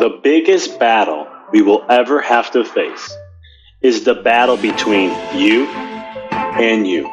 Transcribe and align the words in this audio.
The 0.00 0.18
biggest 0.22 0.78
battle 0.78 1.28
we 1.52 1.60
will 1.60 1.84
ever 1.90 2.22
have 2.22 2.50
to 2.52 2.64
face 2.64 3.14
is 3.82 4.02
the 4.02 4.14
battle 4.14 4.56
between 4.56 5.10
you 5.36 5.66
and 5.66 6.86
you. 6.86 7.06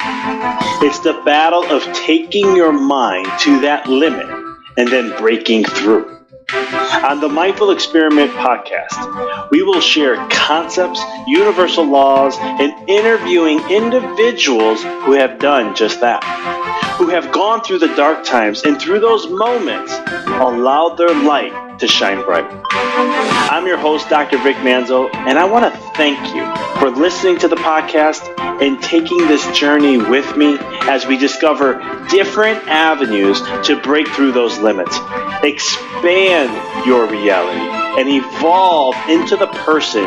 It's 0.80 1.00
the 1.00 1.22
battle 1.26 1.66
of 1.66 1.84
taking 1.92 2.56
your 2.56 2.72
mind 2.72 3.28
to 3.42 3.60
that 3.60 3.88
limit 3.88 4.30
and 4.78 4.88
then 4.88 5.10
breaking 5.18 5.66
through. 5.66 6.17
On 6.54 7.20
the 7.20 7.28
Mindful 7.28 7.72
Experiment 7.72 8.32
podcast, 8.32 9.50
we 9.52 9.64
will 9.64 9.82
share 9.82 10.16
concepts, 10.30 11.02
universal 11.28 11.84
laws, 11.84 12.38
and 12.40 12.90
interviewing 12.90 13.60
individuals 13.70 14.82
who 14.82 15.12
have 15.12 15.40
done 15.40 15.76
just 15.76 16.00
that, 16.00 16.24
who 16.98 17.10
have 17.10 17.34
gone 17.34 17.62
through 17.62 17.80
the 17.80 17.94
dark 17.96 18.24
times 18.24 18.64
and 18.64 18.80
through 18.80 19.02
those 19.02 19.30
moments 19.30 19.92
allowed 20.28 20.96
their 20.96 21.14
light 21.14 21.80
to 21.80 21.88
shine 21.88 22.24
bright. 22.24 22.50
I'm 22.70 23.68
your 23.68 23.78
host, 23.78 24.10
Dr. 24.10 24.38
Vic 24.38 24.56
Manzo, 24.58 25.14
and 25.14 25.38
I 25.38 25.44
want 25.44 25.66
to 25.72 25.80
thank 25.96 26.18
you 26.34 26.46
for 26.80 26.90
listening 26.90 27.38
to 27.40 27.50
the 27.50 27.58
podcast 27.58 28.34
and 28.62 28.82
taking 28.82 29.20
this 29.28 29.46
journey 29.58 29.98
with 29.98 30.36
me 30.36 30.58
as 30.88 31.06
we 31.06 31.18
discover 31.18 31.76
different 32.10 32.68
avenues 32.68 33.42
to 33.68 33.80
break 33.82 34.08
through 34.08 34.32
those 34.32 34.58
limits, 34.60 34.98
expand 35.44 36.37
your 36.86 37.08
reality, 37.08 37.60
and 38.00 38.08
evolve 38.10 38.96
into 39.10 39.36
the 39.36 39.48
person 39.48 40.04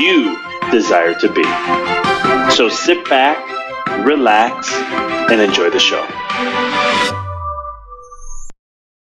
you 0.00 0.38
desire 0.70 1.14
to 1.14 1.32
be. 1.32 1.44
So 2.54 2.68
sit 2.68 3.08
back, 3.08 3.38
relax, 4.04 4.72
and 5.30 5.40
enjoy 5.40 5.70
the 5.70 5.78
show. 5.78 6.06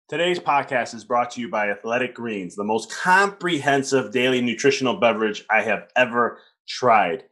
Today's 0.08 0.40
podcast 0.40 0.96
is 0.96 1.04
brought 1.04 1.30
to 1.32 1.42
you 1.42 1.50
by 1.50 1.70
Athletic 1.70 2.16
Greens, 2.16 2.56
the 2.56 2.64
most 2.64 2.92
comprehensive 2.92 4.12
daily 4.12 4.42
nutritional 4.42 4.96
beverage 4.96 5.46
I 5.52 5.62
have 5.62 5.88
ever 5.96 6.40
tried. 6.68 7.26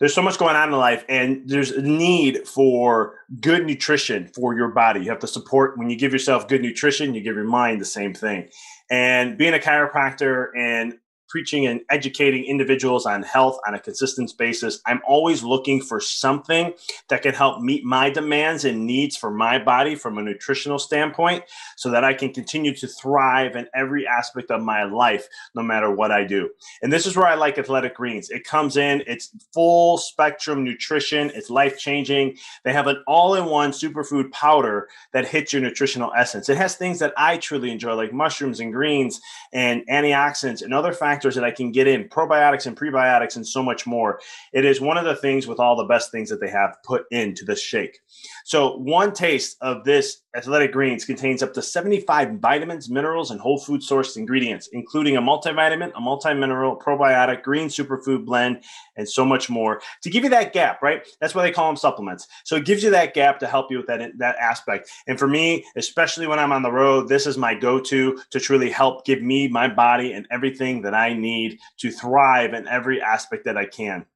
There's 0.00 0.14
so 0.14 0.22
much 0.22 0.38
going 0.38 0.56
on 0.56 0.70
in 0.70 0.78
life, 0.78 1.04
and 1.10 1.42
there's 1.46 1.72
a 1.72 1.82
need 1.82 2.48
for 2.48 3.16
good 3.38 3.66
nutrition 3.66 4.28
for 4.34 4.56
your 4.56 4.68
body. 4.68 5.00
You 5.00 5.10
have 5.10 5.18
to 5.18 5.26
support 5.26 5.76
when 5.76 5.90
you 5.90 5.96
give 5.96 6.12
yourself 6.12 6.48
good 6.48 6.62
nutrition, 6.62 7.14
you 7.14 7.20
give 7.20 7.36
your 7.36 7.44
mind 7.44 7.82
the 7.82 7.84
same 7.86 8.14
thing. 8.14 8.48
And 8.90 9.36
being 9.36 9.52
a 9.52 9.58
chiropractor 9.58 10.46
and 10.56 10.94
preaching 11.30 11.66
and 11.66 11.80
educating 11.90 12.44
individuals 12.44 13.06
on 13.06 13.22
health 13.22 13.58
on 13.66 13.74
a 13.74 13.78
consistent 13.78 14.36
basis. 14.36 14.80
I'm 14.84 15.00
always 15.06 15.42
looking 15.42 15.80
for 15.80 16.00
something 16.00 16.74
that 17.08 17.22
can 17.22 17.32
help 17.32 17.62
meet 17.62 17.84
my 17.84 18.10
demands 18.10 18.64
and 18.64 18.84
needs 18.84 19.16
for 19.16 19.30
my 19.30 19.58
body 19.62 19.94
from 19.94 20.18
a 20.18 20.22
nutritional 20.22 20.78
standpoint 20.78 21.44
so 21.76 21.90
that 21.90 22.04
I 22.04 22.12
can 22.12 22.34
continue 22.34 22.74
to 22.74 22.88
thrive 22.88 23.56
in 23.56 23.68
every 23.74 24.06
aspect 24.06 24.50
of 24.50 24.60
my 24.60 24.84
life, 24.84 25.28
no 25.54 25.62
matter 25.62 25.90
what 25.90 26.10
I 26.10 26.24
do. 26.24 26.50
And 26.82 26.92
this 26.92 27.06
is 27.06 27.16
where 27.16 27.26
I 27.26 27.34
like 27.34 27.58
Athletic 27.58 27.94
Greens. 27.94 28.28
It 28.30 28.44
comes 28.44 28.76
in, 28.76 29.02
it's 29.06 29.30
full 29.54 29.96
spectrum 29.98 30.64
nutrition, 30.64 31.30
it's 31.34 31.48
life 31.48 31.78
changing. 31.78 32.36
They 32.64 32.72
have 32.72 32.88
an 32.88 33.02
all 33.06 33.34
in 33.34 33.44
one 33.44 33.70
superfood 33.70 34.32
powder 34.32 34.88
that 35.12 35.28
hits 35.28 35.52
your 35.52 35.62
nutritional 35.62 36.12
essence. 36.16 36.48
It 36.48 36.56
has 36.56 36.74
things 36.74 36.98
that 36.98 37.14
I 37.16 37.36
truly 37.36 37.70
enjoy, 37.70 37.94
like 37.94 38.12
mushrooms 38.12 38.58
and 38.58 38.72
greens 38.72 39.20
and 39.52 39.86
antioxidants 39.88 40.62
and 40.62 40.74
other 40.74 40.92
factors 40.92 41.19
factors 41.20 41.34
that 41.34 41.44
I 41.44 41.50
can 41.50 41.70
get 41.70 41.86
in, 41.86 42.08
probiotics 42.08 42.66
and 42.66 42.74
prebiotics, 42.74 43.36
and 43.36 43.46
so 43.46 43.62
much 43.62 43.86
more. 43.86 44.20
It 44.54 44.64
is 44.64 44.80
one 44.80 44.96
of 44.96 45.04
the 45.04 45.14
things 45.14 45.46
with 45.46 45.60
all 45.60 45.76
the 45.76 45.84
best 45.84 46.10
things 46.10 46.30
that 46.30 46.40
they 46.40 46.48
have 46.48 46.78
put 46.82 47.04
into 47.10 47.44
this 47.44 47.60
shake. 47.60 47.98
So, 48.46 48.78
one 48.78 49.12
taste 49.12 49.58
of 49.60 49.84
this 49.84 50.22
athletic 50.36 50.72
greens 50.72 51.04
contains 51.04 51.42
up 51.42 51.52
to 51.54 51.62
75 51.62 52.38
vitamins, 52.38 52.88
minerals, 52.88 53.30
and 53.30 53.40
whole 53.40 53.58
food 53.58 53.80
sourced 53.80 54.16
ingredients, 54.16 54.68
including 54.72 55.16
a 55.16 55.22
multivitamin, 55.22 55.92
a 55.94 56.00
multi-mineral, 56.00 56.78
probiotic, 56.78 57.42
green 57.42 57.68
superfood 57.68 58.24
blend, 58.24 58.62
and 58.96 59.08
so 59.08 59.24
much 59.24 59.50
more 59.50 59.80
to 60.02 60.10
give 60.10 60.24
you 60.24 60.30
that 60.30 60.52
gap, 60.52 60.82
right? 60.82 61.06
That's 61.20 61.34
why 61.34 61.42
they 61.42 61.50
call 61.50 61.66
them 61.66 61.76
supplements. 61.76 62.26
So 62.44 62.56
it 62.56 62.64
gives 62.64 62.82
you 62.82 62.90
that 62.90 63.14
gap 63.14 63.40
to 63.40 63.46
help 63.46 63.70
you 63.70 63.78
with 63.78 63.86
that, 63.88 64.12
that 64.18 64.36
aspect. 64.36 64.90
And 65.06 65.18
for 65.18 65.26
me, 65.26 65.64
especially 65.76 66.26
when 66.26 66.38
I'm 66.38 66.52
on 66.52 66.62
the 66.62 66.72
road, 66.72 67.08
this 67.08 67.26
is 67.26 67.36
my 67.36 67.54
go-to 67.54 68.20
to 68.30 68.40
truly 68.40 68.70
help 68.70 69.04
give 69.04 69.22
me 69.22 69.48
my 69.48 69.68
body 69.68 70.12
and 70.12 70.26
everything 70.30 70.82
that 70.82 70.94
I 70.94 71.09
need 71.14 71.58
to 71.78 71.90
thrive 71.90 72.54
in 72.54 72.68
every 72.68 73.00
aspect 73.00 73.44
that 73.44 73.56
I 73.56 73.66
can. 73.66 74.06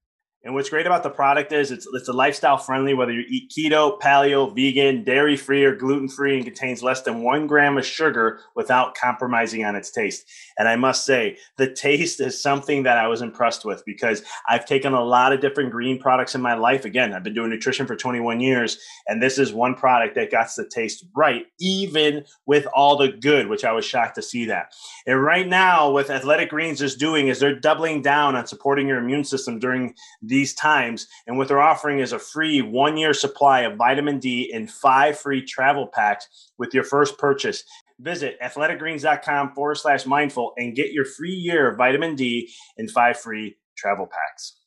And 0.44 0.52
what's 0.52 0.68
great 0.68 0.84
about 0.84 1.02
the 1.02 1.08
product 1.10 1.52
is 1.52 1.70
it's 1.70 1.88
it's 1.94 2.08
a 2.08 2.12
lifestyle 2.12 2.58
friendly, 2.58 2.92
whether 2.92 3.12
you 3.12 3.24
eat 3.30 3.50
keto, 3.50 3.98
paleo, 3.98 4.54
vegan, 4.54 5.02
dairy 5.02 5.38
free, 5.38 5.64
or 5.64 5.74
gluten 5.74 6.06
free, 6.06 6.36
and 6.36 6.44
contains 6.44 6.82
less 6.82 7.00
than 7.00 7.22
one 7.22 7.46
gram 7.46 7.78
of 7.78 7.86
sugar 7.86 8.40
without 8.54 8.94
compromising 8.94 9.64
on 9.64 9.74
its 9.74 9.90
taste. 9.90 10.30
And 10.58 10.68
I 10.68 10.76
must 10.76 11.06
say, 11.06 11.38
the 11.56 11.72
taste 11.72 12.20
is 12.20 12.42
something 12.42 12.82
that 12.82 12.98
I 12.98 13.08
was 13.08 13.22
impressed 13.22 13.64
with 13.64 13.82
because 13.86 14.22
I've 14.46 14.66
taken 14.66 14.92
a 14.92 15.02
lot 15.02 15.32
of 15.32 15.40
different 15.40 15.70
green 15.70 15.98
products 15.98 16.34
in 16.34 16.42
my 16.42 16.54
life. 16.54 16.84
Again, 16.84 17.14
I've 17.14 17.24
been 17.24 17.34
doing 17.34 17.48
nutrition 17.48 17.86
for 17.86 17.96
21 17.96 18.40
years, 18.40 18.78
and 19.08 19.22
this 19.22 19.38
is 19.38 19.54
one 19.54 19.74
product 19.74 20.14
that 20.16 20.30
got 20.30 20.48
the 20.54 20.68
taste 20.68 21.06
right, 21.16 21.46
even 21.58 22.22
with 22.44 22.66
all 22.74 22.98
the 22.98 23.08
good, 23.08 23.48
which 23.48 23.64
I 23.64 23.72
was 23.72 23.86
shocked 23.86 24.16
to 24.16 24.22
see 24.22 24.44
that. 24.44 24.74
And 25.06 25.22
right 25.22 25.48
now, 25.48 25.90
what 25.90 26.10
Athletic 26.10 26.50
Greens 26.50 26.82
is 26.82 26.96
doing 26.96 27.28
is 27.28 27.40
they're 27.40 27.58
doubling 27.58 28.02
down 28.02 28.36
on 28.36 28.46
supporting 28.46 28.86
your 28.86 28.98
immune 28.98 29.24
system 29.24 29.58
during 29.58 29.94
these 30.34 30.52
times. 30.52 31.06
And 31.26 31.38
what 31.38 31.48
they're 31.48 31.62
offering 31.62 32.00
is 32.00 32.12
a 32.12 32.18
free 32.18 32.60
one 32.60 32.96
year 32.96 33.14
supply 33.14 33.60
of 33.60 33.78
vitamin 33.78 34.18
D 34.18 34.50
and 34.52 34.70
five 34.70 35.18
free 35.18 35.44
travel 35.44 35.86
packs 35.86 36.28
with 36.58 36.74
your 36.74 36.84
first 36.84 37.16
purchase. 37.18 37.64
Visit 38.00 38.36
athleticgreens.com 38.42 39.54
forward 39.54 39.76
slash 39.76 40.04
mindful 40.04 40.52
and 40.56 40.74
get 40.74 40.92
your 40.92 41.04
free 41.04 41.32
year 41.32 41.70
of 41.70 41.78
vitamin 41.78 42.16
D 42.16 42.52
and 42.76 42.90
five 42.90 43.18
free 43.18 43.56
travel 43.78 44.06
packs. 44.06 44.58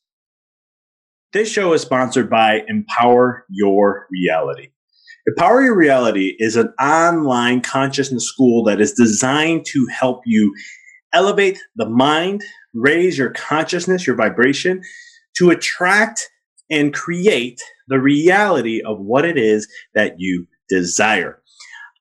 This 1.34 1.52
show 1.52 1.74
is 1.74 1.82
sponsored 1.82 2.30
by 2.30 2.62
Empower 2.68 3.44
Your 3.50 4.06
Reality. 4.10 4.70
Empower 5.26 5.60
Your 5.62 5.76
Reality 5.76 6.34
is 6.38 6.56
an 6.56 6.72
online 6.80 7.60
consciousness 7.60 8.24
school 8.24 8.64
that 8.64 8.80
is 8.80 8.94
designed 8.94 9.66
to 9.66 9.86
help 9.92 10.22
you 10.24 10.54
elevate 11.12 11.58
the 11.76 11.88
mind, 11.88 12.42
raise 12.72 13.18
your 13.18 13.30
consciousness, 13.30 14.06
your 14.06 14.16
vibration, 14.16 14.80
to 15.38 15.50
attract 15.50 16.28
and 16.70 16.92
create 16.92 17.60
the 17.88 17.98
reality 17.98 18.82
of 18.82 19.00
what 19.00 19.24
it 19.24 19.38
is 19.38 19.66
that 19.94 20.14
you 20.18 20.46
desire. 20.68 21.42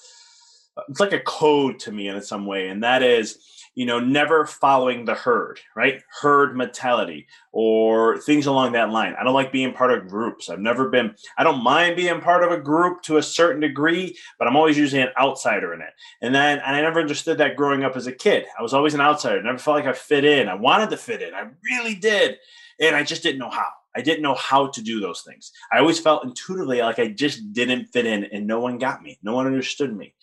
It's 0.89 1.01
like 1.01 1.13
a 1.13 1.21
code 1.21 1.81
to 1.81 1.93
me 1.93 2.09
in 2.09 2.23
some 2.23 2.47
way, 2.47 2.69
and 2.69 2.83
that 2.83 3.03
is 3.03 3.39
you 3.75 3.87
know, 3.87 3.99
never 3.99 4.47
following 4.47 5.05
the 5.05 5.15
herd, 5.15 5.61
right? 5.75 6.03
Herd 6.21 6.57
mentality 6.57 7.27
or 7.53 8.19
things 8.19 8.47
along 8.47 8.73
that 8.73 8.91
line. 8.91 9.15
I 9.19 9.25
don't 9.25 9.35
like 9.35 9.53
being 9.53 9.73
part 9.73 9.93
of 9.93 10.09
groups. 10.09 10.51
I've 10.51 10.61
never 10.61 10.89
been, 10.89 11.15
I 11.39 11.45
don't 11.45 11.63
mind 11.63 11.97
being 11.97 12.21
part 12.21 12.45
of 12.45 12.51
a 12.51 12.61
group 12.61 13.03
to 13.03 13.17
a 13.17 13.23
certain 13.23 13.61
degree, 13.61 14.17
but 14.39 14.47
I'm 14.47 14.57
always 14.57 14.77
usually 14.77 15.03
an 15.03 15.09
outsider 15.19 15.73
in 15.73 15.81
it. 15.81 15.93
And 16.21 16.35
then, 16.35 16.59
and 16.59 16.77
I 16.77 16.81
never 16.83 17.01
understood 17.01 17.39
that 17.39 17.57
growing 17.57 17.85
up 17.85 17.97
as 17.97 18.07
a 18.07 18.13
kid. 18.13 18.45
I 18.59 18.63
was 18.63 18.75
always 18.75 18.95
an 18.95 19.01
outsider. 19.01 19.39
I 19.39 19.43
never 19.43 19.59
felt 19.59 19.77
like 19.77 19.87
I 19.87 19.93
fit 19.93 20.25
in. 20.25 20.49
I 20.49 20.55
wanted 20.55 20.91
to 20.91 20.97
fit 20.97 21.23
in. 21.23 21.35
I 21.35 21.47
really 21.65 21.95
did 21.95 22.37
and 22.81 22.97
I 22.97 23.03
just 23.05 23.23
didn't 23.23 23.39
know 23.39 23.51
how. 23.51 23.69
I 23.95 24.01
didn't 24.01 24.23
know 24.23 24.35
how 24.35 24.69
to 24.69 24.83
do 24.83 25.01
those 25.01 25.23
things. 25.23 25.53
I 25.71 25.79
always 25.79 25.99
felt 25.99 26.25
intuitively 26.25 26.81
like 26.81 26.99
I 26.99 27.09
just 27.09 27.53
didn't 27.53 27.87
fit 27.87 28.07
in 28.07 28.25
and 28.25 28.47
no 28.47 28.61
one 28.61 28.79
got 28.79 29.03
me. 29.03 29.19
No 29.23 29.35
one 29.35 29.47
understood 29.47 29.95
me. 29.95 30.15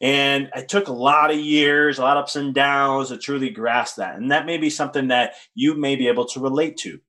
And 0.00 0.50
I 0.54 0.62
took 0.62 0.88
a 0.88 0.92
lot 0.92 1.30
of 1.30 1.38
years, 1.38 1.98
a 1.98 2.02
lot 2.02 2.16
of 2.16 2.24
ups 2.24 2.36
and 2.36 2.54
downs 2.54 3.08
to 3.08 3.18
truly 3.18 3.50
grasp 3.50 3.96
that. 3.96 4.16
And 4.16 4.30
that 4.30 4.46
may 4.46 4.58
be 4.58 4.70
something 4.70 5.08
that 5.08 5.34
you 5.54 5.74
may 5.74 5.96
be 5.96 6.08
able 6.08 6.26
to 6.26 6.40
relate 6.40 6.76
to. 6.78 7.00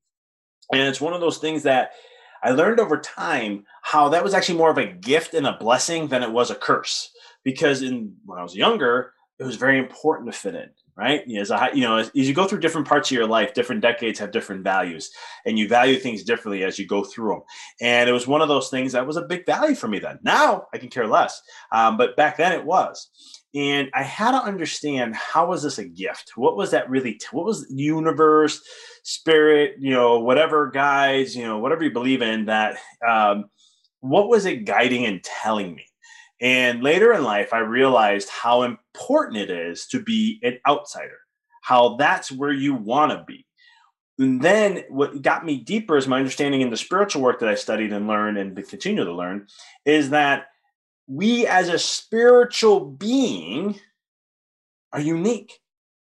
And 0.71 0.81
it's 0.81 1.01
one 1.01 1.13
of 1.13 1.21
those 1.21 1.38
things 1.38 1.63
that 1.63 1.91
I 2.44 2.51
learned 2.51 2.79
over 2.79 3.00
time 3.00 3.65
how 3.81 4.09
that 4.09 4.23
was 4.23 4.33
actually 4.33 4.57
more 4.57 4.71
of 4.71 4.77
a 4.77 4.91
gift 4.91 5.33
and 5.33 5.45
a 5.47 5.57
blessing 5.57 6.07
than 6.07 6.23
it 6.23 6.31
was 6.31 6.50
a 6.50 6.56
curse. 6.56 7.12
Because 7.44 7.81
in 7.81 8.15
when 8.25 8.39
I 8.39 8.44
was 8.44 8.56
younger, 8.56 9.13
it 9.39 9.44
was 9.44 9.57
very 9.57 9.77
important 9.77 10.31
to 10.31 10.38
fit 10.38 10.56
in 10.56 10.69
right? 10.97 11.21
As 11.38 11.51
a, 11.51 11.69
you 11.74 11.81
know, 11.81 11.97
as, 11.97 12.07
as, 12.07 12.27
you 12.27 12.33
go 12.33 12.47
through 12.47 12.59
different 12.59 12.88
parts 12.88 13.12
of 13.12 13.15
your 13.15 13.27
life, 13.27 13.53
different 13.53 13.81
decades 13.81 14.19
have 14.19 14.31
different 14.31 14.63
values, 14.63 15.12
and 15.45 15.59
you 15.59 15.68
value 15.68 15.97
things 15.97 16.24
differently 16.24 16.63
as 16.63 16.80
you 16.80 16.88
go 16.88 17.03
through 17.03 17.30
them. 17.30 17.42
And 17.81 18.09
it 18.09 18.13
was 18.13 18.27
one 18.27 18.42
of 18.42 18.47
those 18.47 18.69
things 18.69 18.94
that 18.94 19.06
was 19.06 19.18
a 19.18 19.21
big 19.21 19.45
value 19.45 19.75
for 19.75 19.88
me 19.88 20.00
then. 20.00 20.19
Now 20.24 20.68
I 20.74 20.77
can 20.77 20.89
care 20.89 21.07
less, 21.07 21.42
um, 21.71 21.97
but 21.97 22.15
back 22.15 22.38
then 22.38 22.53
it 22.53 22.65
was. 22.65 23.09
And 23.53 23.89
I 23.94 24.03
had 24.03 24.31
to 24.31 24.44
understand 24.44 25.15
how 25.15 25.47
was 25.47 25.63
this 25.63 25.77
a 25.77 25.86
gift? 25.86 26.33
What 26.36 26.57
was 26.57 26.71
that 26.71 26.89
really? 26.89 27.13
T- 27.13 27.27
what 27.31 27.45
was 27.45 27.65
the 27.68 27.74
universe, 27.74 28.62
spirit, 29.03 29.75
you 29.80 29.91
know, 29.91 30.19
whatever 30.19 30.69
guides, 30.69 31.36
you 31.36 31.44
know, 31.44 31.59
whatever 31.59 31.83
you 31.83 31.91
believe 31.91 32.21
in 32.21 32.45
that. 32.45 32.77
Um, 33.07 33.45
what 34.01 34.27
was 34.27 34.45
it 34.45 34.65
guiding 34.65 35.06
and 35.06 35.24
telling 35.24 35.74
me? 35.74 35.86
And 36.42 36.84
later 36.84 37.14
in 37.14 37.24
life, 37.24 37.54
I 37.54 37.60
realized 37.60 38.30
how 38.30 38.64
important 38.64 39.38
it 39.38 39.50
is 39.50 39.88
to 39.88 40.02
be 40.02 40.40
an 40.44 40.60
outsider, 40.68 41.20
how 41.62 41.96
that's 41.96 42.32
where 42.32 42.52
you 42.52 42.76
want 42.76 43.12
to 43.12 43.24
be. 43.26 43.46
And 44.18 44.42
then 44.42 44.84
what 44.90 45.22
got 45.22 45.46
me 45.46 45.58
deeper 45.58 45.98
is 45.98 46.08
my 46.08 46.18
understanding 46.18 46.62
in 46.62 46.70
the 46.70 46.78
spiritual 46.78 47.22
work 47.22 47.40
that 47.40 47.50
I 47.50 47.56
studied 47.56 47.92
and 47.92 48.08
learned 48.08 48.38
and 48.38 48.56
continue 48.68 49.04
to 49.04 49.14
learn 49.14 49.48
is 49.86 50.12
that 50.12 50.48
we 51.08 51.46
as 51.46 51.70
a 51.70 51.78
spiritual 51.78 52.80
being 52.80 53.80
are 54.94 55.02
unique. 55.02 55.60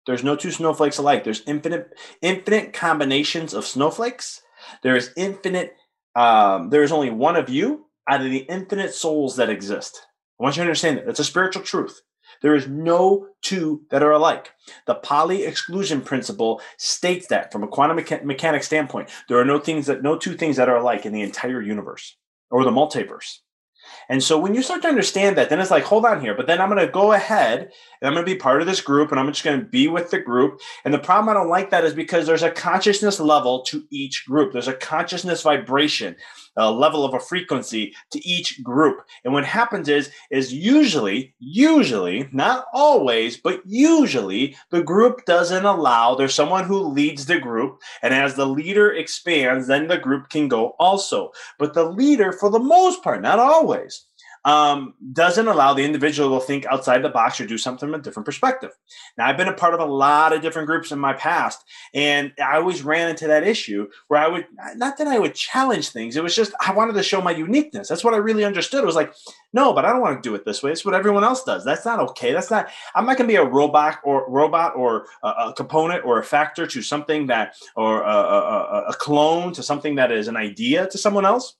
There's 0.06 0.24
no 0.24 0.34
two 0.34 0.50
snowflakes 0.50 0.98
alike. 0.98 1.22
There's 1.22 1.42
infinite, 1.46 1.96
infinite 2.20 2.72
combinations 2.72 3.54
of 3.54 3.64
snowflakes. 3.64 4.42
There 4.82 4.96
is 4.96 5.12
infinite. 5.16 5.76
Um, 6.16 6.70
there 6.70 6.82
is 6.82 6.92
only 6.92 7.10
one 7.10 7.36
of 7.36 7.48
you 7.48 7.86
out 8.08 8.20
of 8.20 8.30
the 8.30 8.38
infinite 8.38 8.94
souls 8.94 9.36
that 9.36 9.48
exist. 9.48 10.04
I 10.42 10.44
want 10.44 10.56
you 10.56 10.62
to 10.62 10.66
understand 10.68 10.98
that. 10.98 11.06
That's 11.06 11.20
a 11.20 11.24
spiritual 11.24 11.62
truth. 11.62 12.00
There 12.40 12.56
is 12.56 12.66
no 12.66 13.28
two 13.42 13.82
that 13.90 14.02
are 14.02 14.10
alike. 14.10 14.50
The 14.88 14.96
Pauli 14.96 15.44
exclusion 15.44 16.00
principle 16.00 16.60
states 16.78 17.28
that 17.28 17.52
from 17.52 17.62
a 17.62 17.68
quantum 17.68 17.98
mecha- 17.98 18.24
mechanics 18.24 18.66
standpoint, 18.66 19.08
there 19.28 19.38
are 19.38 19.44
no 19.44 19.60
things 19.60 19.86
that 19.86 20.02
no 20.02 20.18
two 20.18 20.34
things 20.34 20.56
that 20.56 20.68
are 20.68 20.78
alike 20.78 21.06
in 21.06 21.12
the 21.12 21.22
entire 21.22 21.62
universe 21.62 22.16
or 22.50 22.64
the 22.64 22.72
multiverse. 22.72 23.36
And 24.08 24.22
so 24.22 24.38
when 24.38 24.54
you 24.54 24.62
start 24.62 24.82
to 24.82 24.88
understand 24.88 25.36
that, 25.36 25.48
then 25.48 25.60
it's 25.60 25.70
like, 25.70 25.84
hold 25.84 26.04
on 26.04 26.20
here. 26.20 26.34
But 26.34 26.46
then 26.46 26.60
I'm 26.60 26.68
going 26.68 26.84
to 26.84 26.92
go 26.92 27.12
ahead 27.12 27.60
and 27.60 28.08
I'm 28.08 28.14
going 28.14 28.24
to 28.24 28.32
be 28.32 28.38
part 28.38 28.60
of 28.60 28.66
this 28.66 28.80
group 28.80 29.10
and 29.10 29.20
I'm 29.20 29.28
just 29.28 29.44
going 29.44 29.60
to 29.60 29.66
be 29.66 29.88
with 29.88 30.10
the 30.10 30.18
group. 30.18 30.60
And 30.84 30.92
the 30.92 30.98
problem 30.98 31.28
I 31.28 31.38
don't 31.38 31.48
like 31.48 31.70
that 31.70 31.84
is 31.84 31.94
because 31.94 32.26
there's 32.26 32.42
a 32.42 32.50
consciousness 32.50 33.20
level 33.20 33.62
to 33.64 33.84
each 33.90 34.24
group. 34.26 34.52
There's 34.52 34.68
a 34.68 34.74
consciousness 34.74 35.42
vibration, 35.42 36.16
a 36.56 36.70
level 36.70 37.04
of 37.04 37.14
a 37.14 37.20
frequency 37.20 37.94
to 38.10 38.26
each 38.26 38.62
group. 38.62 39.02
And 39.24 39.32
what 39.32 39.44
happens 39.44 39.88
is, 39.88 40.10
is 40.30 40.52
usually, 40.52 41.34
usually, 41.38 42.28
not 42.32 42.66
always, 42.72 43.36
but 43.36 43.60
usually 43.66 44.56
the 44.70 44.82
group 44.82 45.24
doesn't 45.24 45.64
allow, 45.64 46.14
there's 46.14 46.34
someone 46.34 46.64
who 46.64 46.78
leads 46.78 47.26
the 47.26 47.38
group. 47.38 47.80
And 48.02 48.12
as 48.14 48.34
the 48.34 48.46
leader 48.46 48.92
expands, 48.92 49.66
then 49.66 49.88
the 49.88 49.98
group 49.98 50.28
can 50.28 50.48
go 50.48 50.74
also. 50.78 51.32
But 51.58 51.74
the 51.74 51.84
leader, 51.84 52.32
for 52.32 52.50
the 52.50 52.58
most 52.58 53.02
part, 53.02 53.22
not 53.22 53.38
always, 53.38 54.06
um, 54.44 54.94
doesn't 55.12 55.46
allow 55.46 55.72
the 55.72 55.84
individual 55.84 56.38
to 56.38 56.44
think 56.44 56.66
outside 56.66 57.02
the 57.02 57.08
box 57.08 57.40
or 57.40 57.46
do 57.46 57.58
something 57.58 57.88
from 57.88 57.94
a 57.94 58.02
different 58.02 58.26
perspective. 58.26 58.70
Now, 59.16 59.26
I've 59.26 59.36
been 59.36 59.48
a 59.48 59.54
part 59.54 59.74
of 59.74 59.80
a 59.80 59.84
lot 59.84 60.32
of 60.32 60.42
different 60.42 60.66
groups 60.66 60.90
in 60.90 60.98
my 60.98 61.12
past, 61.12 61.64
and 61.94 62.32
I 62.42 62.56
always 62.56 62.82
ran 62.82 63.08
into 63.08 63.28
that 63.28 63.46
issue 63.46 63.88
where 64.08 64.20
I 64.20 64.28
would 64.28 64.46
not 64.76 64.98
that 64.98 65.06
I 65.06 65.18
would 65.18 65.34
challenge 65.34 65.90
things. 65.90 66.16
It 66.16 66.22
was 66.22 66.34
just 66.34 66.52
I 66.60 66.72
wanted 66.72 66.94
to 66.94 67.02
show 67.02 67.20
my 67.20 67.30
uniqueness. 67.30 67.88
That's 67.88 68.04
what 68.04 68.14
I 68.14 68.18
really 68.18 68.44
understood. 68.44 68.82
It 68.82 68.86
was 68.86 68.96
like, 68.96 69.14
no, 69.52 69.72
but 69.72 69.84
I 69.84 69.92
don't 69.92 70.00
want 70.00 70.22
to 70.22 70.28
do 70.28 70.34
it 70.34 70.44
this 70.44 70.62
way. 70.62 70.72
It's 70.72 70.84
what 70.84 70.94
everyone 70.94 71.24
else 71.24 71.44
does. 71.44 71.64
That's 71.64 71.84
not 71.84 72.00
okay. 72.00 72.32
That's 72.32 72.50
not. 72.50 72.68
I'm 72.94 73.06
not 73.06 73.16
going 73.16 73.28
to 73.28 73.32
be 73.32 73.36
a 73.36 73.44
robot 73.44 73.98
or 74.02 74.28
robot 74.28 74.74
or 74.76 75.06
a, 75.22 75.28
a, 75.28 75.54
component 75.54 76.04
or 76.04 76.18
a 76.18 76.24
factor 76.24 76.66
to 76.66 76.82
something 76.82 77.26
that 77.28 77.54
or 77.76 78.02
a, 78.02 78.06
a, 78.06 78.84
a 78.88 78.94
clone 78.94 79.52
to 79.52 79.62
something 79.62 79.94
that 79.96 80.10
is 80.10 80.26
an 80.28 80.36
idea 80.36 80.88
to 80.88 80.98
someone 80.98 81.24
else. 81.24 81.54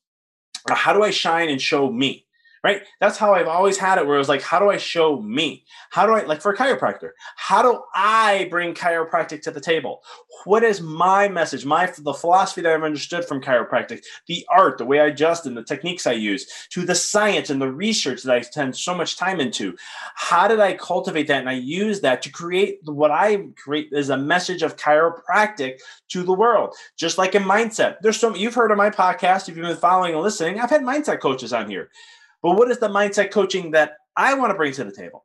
How 0.68 0.92
do 0.92 1.02
I 1.02 1.10
shine 1.10 1.48
and 1.48 1.60
show 1.60 1.90
me? 1.90 2.26
Right? 2.62 2.82
That's 3.00 3.18
how 3.18 3.34
I've 3.34 3.48
always 3.48 3.76
had 3.76 3.98
it 3.98 4.06
where 4.06 4.14
it 4.14 4.20
was 4.20 4.28
like, 4.28 4.42
how 4.42 4.60
do 4.60 4.70
I 4.70 4.76
show 4.76 5.20
me? 5.20 5.64
How 5.90 6.06
do 6.06 6.12
I, 6.12 6.22
like 6.22 6.40
for 6.40 6.52
a 6.52 6.56
chiropractor, 6.56 7.10
how 7.36 7.62
do 7.62 7.82
I 7.94 8.46
bring 8.50 8.74
chiropractic 8.74 9.42
to 9.42 9.50
the 9.50 9.60
table? 9.60 10.02
What 10.44 10.62
is 10.62 10.80
my 10.80 11.28
message, 11.28 11.64
my, 11.64 11.92
the 11.98 12.14
philosophy 12.14 12.60
that 12.62 12.72
I've 12.72 12.84
understood 12.84 13.24
from 13.24 13.40
chiropractic, 13.40 14.02
the 14.28 14.46
art, 14.48 14.78
the 14.78 14.84
way 14.84 15.00
I 15.00 15.06
adjust 15.06 15.46
and 15.46 15.56
the 15.56 15.64
techniques 15.64 16.06
I 16.06 16.12
use 16.12 16.68
to 16.70 16.84
the 16.84 16.94
science 16.94 17.50
and 17.50 17.60
the 17.60 17.70
research 17.70 18.22
that 18.22 18.34
I 18.34 18.40
spend 18.42 18.76
so 18.76 18.94
much 18.94 19.16
time 19.16 19.40
into? 19.40 19.76
How 20.14 20.46
did 20.46 20.60
I 20.60 20.74
cultivate 20.74 21.26
that? 21.28 21.40
And 21.40 21.48
I 21.48 21.54
use 21.54 22.00
that 22.02 22.22
to 22.22 22.30
create 22.30 22.78
what 22.84 23.10
I 23.10 23.48
create 23.56 23.88
is 23.92 24.10
a 24.10 24.16
message 24.16 24.62
of 24.62 24.76
chiropractic 24.76 25.78
to 26.10 26.22
the 26.22 26.32
world, 26.32 26.74
just 26.96 27.18
like 27.18 27.34
in 27.34 27.42
mindset. 27.42 27.96
There's 28.02 28.18
so 28.18 28.34
you've 28.34 28.54
heard 28.54 28.70
of 28.70 28.78
my 28.78 28.90
podcast. 28.90 29.48
If 29.48 29.56
you've 29.56 29.66
been 29.66 29.76
following 29.76 30.14
and 30.14 30.22
listening, 30.22 30.60
I've 30.60 30.70
had 30.70 30.82
mindset 30.82 31.20
coaches 31.20 31.52
on 31.52 31.68
here. 31.68 31.90
But 32.42 32.56
what 32.56 32.70
is 32.70 32.78
the 32.78 32.88
mindset 32.88 33.30
coaching 33.30 33.70
that 33.72 33.92
I 34.16 34.34
want 34.34 34.50
to 34.50 34.56
bring 34.56 34.72
to 34.74 34.84
the 34.84 34.92
table? 34.92 35.24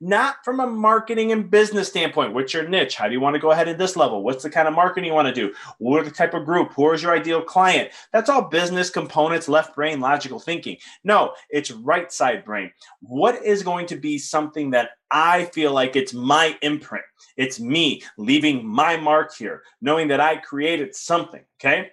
not 0.00 0.44
from 0.44 0.60
a 0.60 0.66
marketing 0.66 1.32
and 1.32 1.50
business 1.50 1.88
standpoint. 1.88 2.34
What's 2.34 2.52
your 2.52 2.68
niche? 2.68 2.96
How 2.96 3.06
do 3.06 3.12
you 3.12 3.20
want 3.20 3.34
to 3.34 3.40
go 3.40 3.52
ahead 3.52 3.68
at 3.68 3.78
this 3.78 3.96
level? 3.96 4.22
What's 4.22 4.42
the 4.42 4.50
kind 4.50 4.68
of 4.68 4.74
marketing 4.74 5.08
you 5.08 5.14
want 5.14 5.28
to 5.28 5.34
do? 5.34 5.54
What 5.78 6.00
are 6.00 6.04
the 6.04 6.10
type 6.10 6.34
of 6.34 6.44
group? 6.44 6.72
Who 6.74 6.90
is 6.92 7.02
your 7.02 7.16
ideal 7.16 7.42
client? 7.42 7.90
That's 8.12 8.28
all 8.28 8.42
business 8.42 8.90
components, 8.90 9.48
left 9.48 9.74
brain, 9.74 10.00
logical 10.00 10.38
thinking. 10.38 10.76
No, 11.04 11.32
it's 11.48 11.70
right 11.70 12.12
side 12.12 12.44
brain. 12.44 12.70
What 13.00 13.44
is 13.44 13.62
going 13.62 13.86
to 13.86 13.96
be 13.96 14.18
something 14.18 14.70
that 14.70 14.90
I 15.10 15.46
feel 15.46 15.72
like 15.72 15.96
it's 15.96 16.12
my 16.12 16.56
imprint? 16.62 17.04
It's 17.36 17.58
me 17.60 18.02
leaving 18.18 18.66
my 18.66 18.96
mark 18.96 19.34
here, 19.34 19.62
knowing 19.80 20.08
that 20.08 20.20
I 20.20 20.36
created 20.36 20.94
something. 20.94 21.42
Okay. 21.60 21.92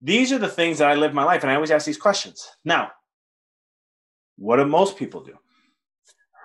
These 0.00 0.32
are 0.32 0.38
the 0.38 0.48
things 0.48 0.78
that 0.78 0.90
I 0.90 0.94
live 0.94 1.14
my 1.14 1.24
life. 1.24 1.42
And 1.42 1.50
I 1.50 1.54
always 1.54 1.70
ask 1.70 1.86
these 1.86 1.96
questions. 1.96 2.46
Now, 2.64 2.92
what 4.36 4.56
do 4.56 4.64
most 4.64 4.96
people 4.96 5.22
do? 5.22 5.36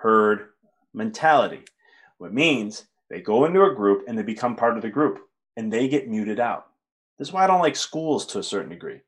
Herd 0.02 0.50
mentality, 0.94 1.62
what 2.18 2.32
means 2.32 2.86
they 3.08 3.20
go 3.20 3.44
into 3.44 3.64
a 3.64 3.74
group 3.74 4.04
and 4.06 4.16
they 4.16 4.22
become 4.22 4.56
part 4.56 4.76
of 4.76 4.82
the 4.82 4.90
group 4.90 5.20
and 5.56 5.72
they 5.72 5.88
get 5.88 6.08
muted 6.08 6.40
out. 6.40 6.66
This 7.18 7.28
is 7.28 7.34
why 7.34 7.44
I 7.44 7.46
don't 7.46 7.60
like 7.60 7.76
schools 7.76 8.26
to 8.26 8.38
a 8.38 8.42
certain 8.42 8.70
degree. 8.70 9.00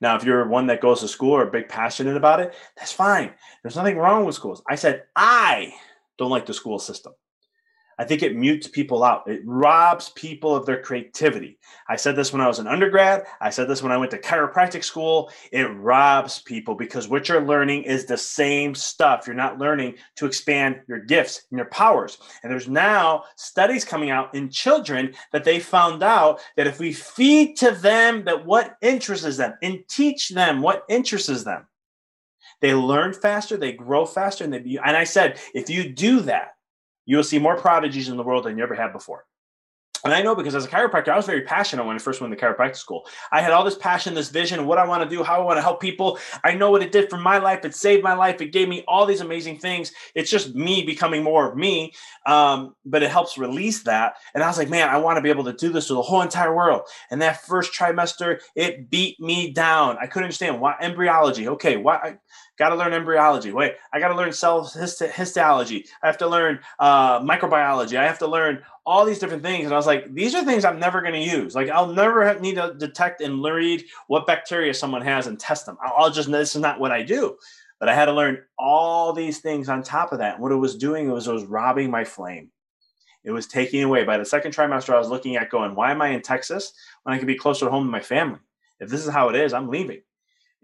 Now, 0.00 0.16
if 0.16 0.24
you're 0.24 0.48
one 0.48 0.66
that 0.66 0.80
goes 0.80 1.00
to 1.00 1.08
school 1.08 1.32
or 1.32 1.46
big 1.46 1.68
passionate 1.68 2.16
about 2.16 2.40
it, 2.40 2.54
that's 2.76 2.90
fine. 2.90 3.32
There's 3.62 3.76
nothing 3.76 3.96
wrong 3.96 4.24
with 4.24 4.34
schools. 4.34 4.62
I 4.68 4.74
said 4.74 5.04
I 5.14 5.72
don't 6.18 6.30
like 6.30 6.46
the 6.46 6.54
school 6.54 6.78
system. 6.78 7.12
I 8.02 8.04
think 8.04 8.24
it 8.24 8.34
mutes 8.34 8.66
people 8.66 9.04
out. 9.04 9.28
It 9.28 9.42
robs 9.44 10.08
people 10.08 10.56
of 10.56 10.66
their 10.66 10.82
creativity. 10.82 11.56
I 11.88 11.94
said 11.94 12.16
this 12.16 12.32
when 12.32 12.42
I 12.42 12.48
was 12.48 12.58
an 12.58 12.66
undergrad. 12.66 13.26
I 13.40 13.50
said 13.50 13.68
this 13.68 13.80
when 13.80 13.92
I 13.92 13.96
went 13.96 14.10
to 14.10 14.18
chiropractic 14.18 14.82
school. 14.82 15.30
It 15.52 15.68
robs 15.76 16.42
people 16.42 16.74
because 16.74 17.06
what 17.06 17.28
you're 17.28 17.46
learning 17.46 17.84
is 17.84 18.04
the 18.04 18.16
same 18.16 18.74
stuff. 18.74 19.28
You're 19.28 19.36
not 19.36 19.60
learning 19.60 19.98
to 20.16 20.26
expand 20.26 20.80
your 20.88 20.98
gifts 20.98 21.46
and 21.52 21.58
your 21.58 21.68
powers. 21.68 22.18
And 22.42 22.50
there's 22.50 22.66
now 22.66 23.22
studies 23.36 23.84
coming 23.84 24.10
out 24.10 24.34
in 24.34 24.50
children 24.50 25.14
that 25.30 25.44
they 25.44 25.60
found 25.60 26.02
out 26.02 26.40
that 26.56 26.66
if 26.66 26.80
we 26.80 26.92
feed 26.92 27.56
to 27.58 27.70
them 27.70 28.24
that 28.24 28.44
what 28.44 28.78
interests 28.82 29.36
them 29.36 29.54
and 29.62 29.78
teach 29.88 30.30
them 30.30 30.60
what 30.60 30.82
interests 30.88 31.44
them, 31.44 31.68
they 32.60 32.74
learn 32.74 33.12
faster, 33.12 33.56
they 33.56 33.70
grow 33.70 34.06
faster, 34.06 34.42
and 34.42 34.52
they 34.52 34.58
be, 34.58 34.76
and 34.84 34.96
I 34.96 35.04
said, 35.04 35.38
if 35.54 35.70
you 35.70 35.88
do 35.88 36.18
that, 36.22 36.54
you 37.06 37.16
will 37.16 37.24
see 37.24 37.38
more 37.38 37.56
prodigies 37.56 38.08
in 38.08 38.16
the 38.16 38.22
world 38.22 38.44
than 38.44 38.56
you 38.56 38.62
ever 38.62 38.74
had 38.74 38.92
before. 38.92 39.24
And 40.04 40.12
I 40.12 40.22
know 40.22 40.34
because 40.34 40.54
as 40.54 40.64
a 40.64 40.68
chiropractor, 40.68 41.08
I 41.08 41.16
was 41.16 41.26
very 41.26 41.42
passionate 41.42 41.84
when 41.84 41.94
I 41.94 41.98
first 42.00 42.20
went 42.20 42.36
to 42.36 42.44
chiropractic 42.44 42.76
school. 42.76 43.06
I 43.30 43.40
had 43.40 43.52
all 43.52 43.64
this 43.64 43.76
passion, 43.76 44.14
this 44.14 44.30
vision, 44.30 44.66
what 44.66 44.78
I 44.78 44.86
want 44.86 45.08
to 45.08 45.08
do, 45.08 45.22
how 45.22 45.40
I 45.40 45.44
want 45.44 45.58
to 45.58 45.62
help 45.62 45.80
people. 45.80 46.18
I 46.42 46.54
know 46.54 46.72
what 46.72 46.82
it 46.82 46.90
did 46.90 47.08
for 47.08 47.18
my 47.18 47.38
life. 47.38 47.64
It 47.64 47.74
saved 47.74 48.02
my 48.02 48.14
life. 48.14 48.40
It 48.40 48.52
gave 48.52 48.68
me 48.68 48.82
all 48.88 49.06
these 49.06 49.20
amazing 49.20 49.58
things. 49.58 49.92
It's 50.16 50.30
just 50.30 50.56
me 50.56 50.84
becoming 50.84 51.22
more 51.22 51.48
of 51.48 51.56
me, 51.56 51.92
um, 52.26 52.74
but 52.84 53.04
it 53.04 53.10
helps 53.10 53.38
release 53.38 53.84
that. 53.84 54.14
And 54.34 54.42
I 54.42 54.48
was 54.48 54.58
like, 54.58 54.70
man, 54.70 54.88
I 54.88 54.96
want 54.96 55.18
to 55.18 55.22
be 55.22 55.30
able 55.30 55.44
to 55.44 55.52
do 55.52 55.68
this 55.68 55.86
to 55.86 55.94
the 55.94 56.02
whole 56.02 56.22
entire 56.22 56.54
world. 56.54 56.82
And 57.10 57.22
that 57.22 57.42
first 57.42 57.72
trimester, 57.72 58.40
it 58.56 58.90
beat 58.90 59.20
me 59.20 59.52
down. 59.52 59.98
I 60.00 60.06
couldn't 60.06 60.24
understand 60.24 60.60
why 60.60 60.74
embryology. 60.80 61.46
Okay, 61.46 61.76
why? 61.76 62.18
Got 62.58 62.68
to 62.68 62.76
learn 62.76 62.92
embryology. 62.92 63.50
Wait, 63.50 63.76
I 63.92 63.98
got 63.98 64.08
to 64.08 64.14
learn 64.14 64.32
cell 64.32 64.64
histology. 64.64 65.86
I 66.02 66.06
have 66.06 66.18
to 66.18 66.26
learn 66.26 66.60
uh, 66.78 67.20
microbiology. 67.20 67.96
I 67.96 68.06
have 68.06 68.18
to 68.18 68.26
learn 68.26 68.62
all 68.84 69.06
these 69.06 69.18
different 69.18 69.42
things. 69.42 69.64
And 69.64 69.72
I 69.72 69.76
was 69.76 69.86
like, 69.86 70.12
these 70.12 70.34
are 70.34 70.44
things 70.44 70.64
I'm 70.64 70.78
never 70.78 71.00
going 71.00 71.14
to 71.14 71.18
use. 71.18 71.54
Like, 71.54 71.70
I'll 71.70 71.92
never 71.92 72.38
need 72.40 72.56
to 72.56 72.74
detect 72.76 73.22
and 73.22 73.42
read 73.42 73.84
what 74.06 74.26
bacteria 74.26 74.74
someone 74.74 75.02
has 75.02 75.26
and 75.26 75.40
test 75.40 75.64
them. 75.64 75.78
I'll 75.82 76.10
just, 76.10 76.30
this 76.30 76.54
is 76.54 76.60
not 76.60 76.78
what 76.78 76.92
I 76.92 77.02
do. 77.02 77.38
But 77.80 77.88
I 77.88 77.94
had 77.94 78.04
to 78.04 78.12
learn 78.12 78.42
all 78.58 79.14
these 79.14 79.38
things 79.38 79.70
on 79.70 79.82
top 79.82 80.12
of 80.12 80.18
that. 80.18 80.34
And 80.34 80.42
what 80.42 80.52
it 80.52 80.56
was 80.56 80.76
doing 80.76 81.10
was 81.10 81.26
it 81.26 81.32
was 81.32 81.44
robbing 81.44 81.90
my 81.90 82.04
flame. 82.04 82.50
It 83.24 83.30
was 83.30 83.46
taking 83.46 83.82
away. 83.82 84.04
By 84.04 84.18
the 84.18 84.24
second 84.26 84.54
trimester, 84.54 84.94
I 84.94 84.98
was 84.98 85.08
looking 85.08 85.36
at 85.36 85.48
going, 85.50 85.74
why 85.74 85.90
am 85.90 86.02
I 86.02 86.08
in 86.08 86.20
Texas 86.20 86.74
when 87.02 87.14
I 87.14 87.18
could 87.18 87.26
be 87.26 87.34
closer 87.34 87.64
to 87.64 87.70
home 87.70 87.86
to 87.86 87.90
my 87.90 88.00
family? 88.00 88.40
If 88.78 88.90
this 88.90 89.06
is 89.06 89.12
how 89.12 89.30
it 89.30 89.36
is, 89.36 89.52
I'm 89.52 89.68
leaving 89.68 90.02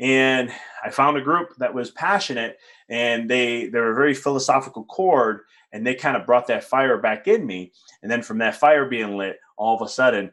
and 0.01 0.53
I 0.85 0.91
found 0.91 1.17
a 1.17 1.23
group 1.23 1.57
that 1.59 1.75
was 1.75 1.91
passionate 1.91 2.59
and 2.89 3.29
they 3.29 3.69
they 3.69 3.79
were 3.79 3.93
a 3.93 3.97
very 3.97 4.15
philosophical 4.15 4.85
chord 4.85 5.41
and 5.73 5.87
they 5.87 5.95
kind 5.95 6.17
of 6.17 6.27
brought 6.27 6.47
that 6.47 6.65
fire 6.65 6.99
back 6.99 7.29
in 7.29 7.47
me 7.47 7.73
and 8.03 8.11
then 8.11 8.23
from 8.23 8.39
that 8.39 8.57
fire 8.57 8.87
being 8.87 9.17
lit 9.17 9.39
all 9.57 9.75
of 9.75 9.83
a 9.83 9.91
sudden 9.91 10.31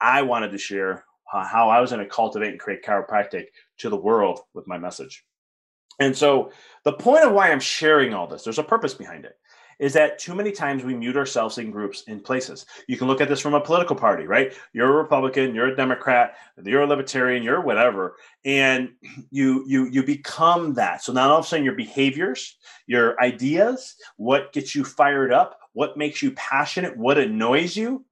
I 0.00 0.22
wanted 0.22 0.52
to 0.52 0.58
share 0.58 1.04
how 1.30 1.68
I 1.68 1.80
was 1.80 1.90
going 1.90 2.02
to 2.02 2.10
cultivate 2.10 2.50
and 2.50 2.60
create 2.60 2.84
chiropractic 2.84 3.46
to 3.78 3.90
the 3.90 3.96
world 3.96 4.40
with 4.54 4.66
my 4.66 4.78
message. 4.78 5.24
And 6.00 6.16
so 6.16 6.52
the 6.84 6.92
point 6.92 7.24
of 7.24 7.32
why 7.32 7.50
I'm 7.50 7.60
sharing 7.60 8.14
all 8.14 8.26
this, 8.26 8.44
there's 8.44 8.58
a 8.58 8.64
purpose 8.64 8.94
behind 8.94 9.24
it 9.24 9.36
is 9.78 9.92
that 9.92 10.18
too 10.18 10.34
many 10.34 10.50
times 10.50 10.84
we 10.84 10.94
mute 10.94 11.16
ourselves 11.16 11.58
in 11.58 11.70
groups 11.70 12.02
in 12.08 12.20
places. 12.20 12.66
You 12.88 12.96
can 12.96 13.06
look 13.06 13.20
at 13.20 13.28
this 13.28 13.40
from 13.40 13.54
a 13.54 13.60
political 13.60 13.94
party, 13.94 14.26
right? 14.26 14.52
You're 14.72 14.90
a 14.90 15.02
Republican, 15.02 15.54
you're 15.54 15.68
a 15.68 15.76
Democrat, 15.76 16.36
you're 16.64 16.82
a 16.82 16.86
Libertarian, 16.86 17.42
you're 17.42 17.60
whatever, 17.60 18.16
and 18.44 18.90
you 19.30 19.64
you 19.66 19.86
you 19.86 20.02
become 20.02 20.74
that. 20.74 21.02
So 21.02 21.12
now 21.12 21.30
all 21.30 21.38
of 21.38 21.44
a 21.44 21.48
sudden 21.48 21.64
your 21.64 21.74
behaviors, 21.74 22.56
your 22.86 23.20
ideas, 23.20 23.94
what 24.16 24.52
gets 24.52 24.74
you 24.74 24.84
fired 24.84 25.32
up, 25.32 25.58
what 25.72 25.96
makes 25.96 26.22
you 26.22 26.32
passionate, 26.32 26.96
what 26.96 27.18
annoys 27.18 27.76
you, 27.76 28.04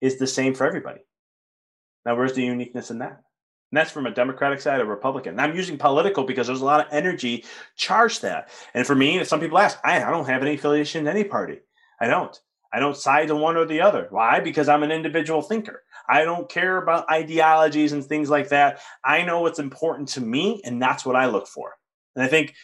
is 0.00 0.18
the 0.18 0.26
same 0.26 0.54
for 0.54 0.66
everybody. 0.66 1.00
Now, 2.04 2.16
where's 2.16 2.32
the 2.32 2.44
uniqueness 2.44 2.90
in 2.90 2.98
that? 3.00 3.20
And 3.70 3.76
that's 3.76 3.90
from 3.90 4.06
a 4.06 4.10
Democratic 4.10 4.60
side, 4.60 4.80
a 4.80 4.84
Republican. 4.84 5.32
And 5.32 5.40
I'm 5.40 5.56
using 5.56 5.76
political 5.76 6.24
because 6.24 6.46
there's 6.46 6.62
a 6.62 6.64
lot 6.64 6.80
of 6.80 6.92
energy 6.92 7.44
charged 7.76 8.22
that. 8.22 8.48
And 8.72 8.86
for 8.86 8.94
me, 8.94 9.22
some 9.24 9.40
people 9.40 9.58
ask, 9.58 9.78
I, 9.84 10.02
I 10.02 10.10
don't 10.10 10.26
have 10.26 10.42
any 10.42 10.54
affiliation 10.54 11.04
to 11.04 11.10
any 11.10 11.24
party. 11.24 11.60
I 12.00 12.06
don't. 12.06 12.38
I 12.72 12.80
don't 12.80 12.96
side 12.96 13.28
to 13.28 13.36
one 13.36 13.56
or 13.56 13.64
the 13.64 13.80
other. 13.80 14.08
Why? 14.10 14.40
Because 14.40 14.68
I'm 14.68 14.82
an 14.82 14.90
individual 14.90 15.42
thinker. 15.42 15.82
I 16.08 16.24
don't 16.24 16.50
care 16.50 16.76
about 16.76 17.10
ideologies 17.10 17.92
and 17.92 18.04
things 18.04 18.30
like 18.30 18.50
that. 18.50 18.80
I 19.04 19.22
know 19.22 19.40
what's 19.40 19.58
important 19.58 20.08
to 20.10 20.20
me, 20.20 20.60
and 20.64 20.80
that's 20.80 21.04
what 21.04 21.16
I 21.16 21.26
look 21.26 21.46
for. 21.46 21.74
And 22.14 22.24
I 22.24 22.28
think 22.28 22.54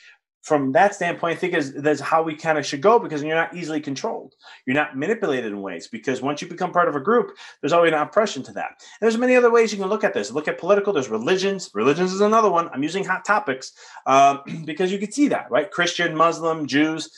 from 0.45 0.73
that 0.73 0.95
standpoint, 0.95 1.39
I 1.39 1.41
think 1.41 1.55
is 1.55 1.73
that's 1.73 2.03
how 2.03 2.23
we 2.23 2.37
kind 2.37 2.59
of 2.59 2.67
should 2.67 2.83
go 2.83 2.99
because 2.99 3.23
you're 3.23 3.35
not 3.35 3.57
easily 3.57 3.81
controlled. 3.81 4.35
You're 4.67 4.77
not 4.77 4.95
manipulated 4.95 5.51
in 5.51 5.63
ways 5.63 5.89
because 5.89 6.21
once 6.21 6.43
you 6.43 6.49
become 6.49 6.71
part 6.71 6.87
of 6.87 6.95
a 6.95 7.01
group, 7.01 7.35
there's 7.63 7.73
always 7.73 7.95
an 7.95 7.99
oppression 7.99 8.43
to 8.43 8.53
that. 8.53 8.73
And 8.79 9.01
there's 9.01 9.17
many 9.17 9.37
other 9.37 9.51
ways 9.51 9.73
you 9.73 9.79
can 9.79 9.89
look 9.89 10.05
at 10.05 10.13
this. 10.13 10.31
Look 10.31 10.47
at 10.47 10.59
political. 10.59 10.93
There's 10.93 11.09
religions. 11.09 11.71
Religions 11.73 12.13
is 12.13 12.21
another 12.21 12.51
one. 12.51 12.69
I'm 12.75 12.83
using 12.83 13.07
hot 13.07 13.25
topics 13.25 13.73
um, 14.05 14.43
because 14.67 14.93
you 14.93 14.99
can 14.99 15.11
see 15.11 15.29
that, 15.29 15.51
right? 15.51 15.71
Christian, 15.71 16.15
Muslim, 16.15 16.67
Jews. 16.67 17.11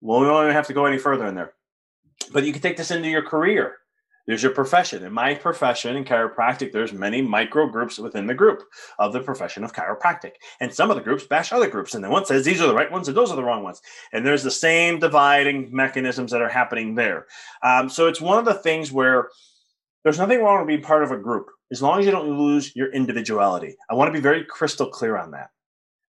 Well, 0.00 0.18
we 0.18 0.26
don't 0.26 0.42
even 0.42 0.54
have 0.54 0.66
to 0.66 0.72
go 0.72 0.86
any 0.86 0.98
further 0.98 1.26
in 1.26 1.36
there. 1.36 1.52
But 2.32 2.42
you 2.42 2.52
can 2.52 2.60
take 2.60 2.76
this 2.76 2.90
into 2.90 3.08
your 3.08 3.22
career. 3.22 3.76
There's 4.26 4.42
your 4.42 4.52
profession. 4.52 5.04
In 5.04 5.12
my 5.12 5.34
profession 5.34 5.96
in 5.96 6.04
chiropractic, 6.04 6.72
there's 6.72 6.92
many 6.92 7.22
micro 7.22 7.68
groups 7.68 7.98
within 7.98 8.26
the 8.26 8.34
group 8.34 8.62
of 8.98 9.12
the 9.12 9.20
profession 9.20 9.64
of 9.64 9.72
chiropractic. 9.72 10.32
And 10.60 10.72
some 10.72 10.90
of 10.90 10.96
the 10.96 11.02
groups 11.02 11.24
bash 11.24 11.52
other 11.52 11.68
groups. 11.68 11.94
And 11.94 12.04
then 12.04 12.10
one 12.10 12.26
says 12.26 12.44
these 12.44 12.60
are 12.60 12.66
the 12.66 12.74
right 12.74 12.90
ones 12.92 13.08
and 13.08 13.16
those 13.16 13.30
are 13.30 13.36
the 13.36 13.44
wrong 13.44 13.62
ones. 13.62 13.80
And 14.12 14.24
there's 14.24 14.42
the 14.42 14.50
same 14.50 14.98
dividing 14.98 15.70
mechanisms 15.72 16.30
that 16.32 16.42
are 16.42 16.48
happening 16.48 16.94
there. 16.94 17.26
Um, 17.62 17.88
so 17.88 18.06
it's 18.06 18.20
one 18.20 18.38
of 18.38 18.44
the 18.44 18.54
things 18.54 18.92
where 18.92 19.28
there's 20.04 20.18
nothing 20.18 20.42
wrong 20.42 20.58
with 20.58 20.68
being 20.68 20.82
part 20.82 21.02
of 21.02 21.10
a 21.10 21.18
group 21.18 21.46
as 21.70 21.82
long 21.82 22.00
as 22.00 22.06
you 22.06 22.12
don't 22.12 22.38
lose 22.38 22.74
your 22.74 22.92
individuality. 22.92 23.76
I 23.90 23.94
want 23.94 24.08
to 24.08 24.12
be 24.12 24.22
very 24.22 24.44
crystal 24.44 24.88
clear 24.88 25.16
on 25.16 25.30
that. 25.32 25.50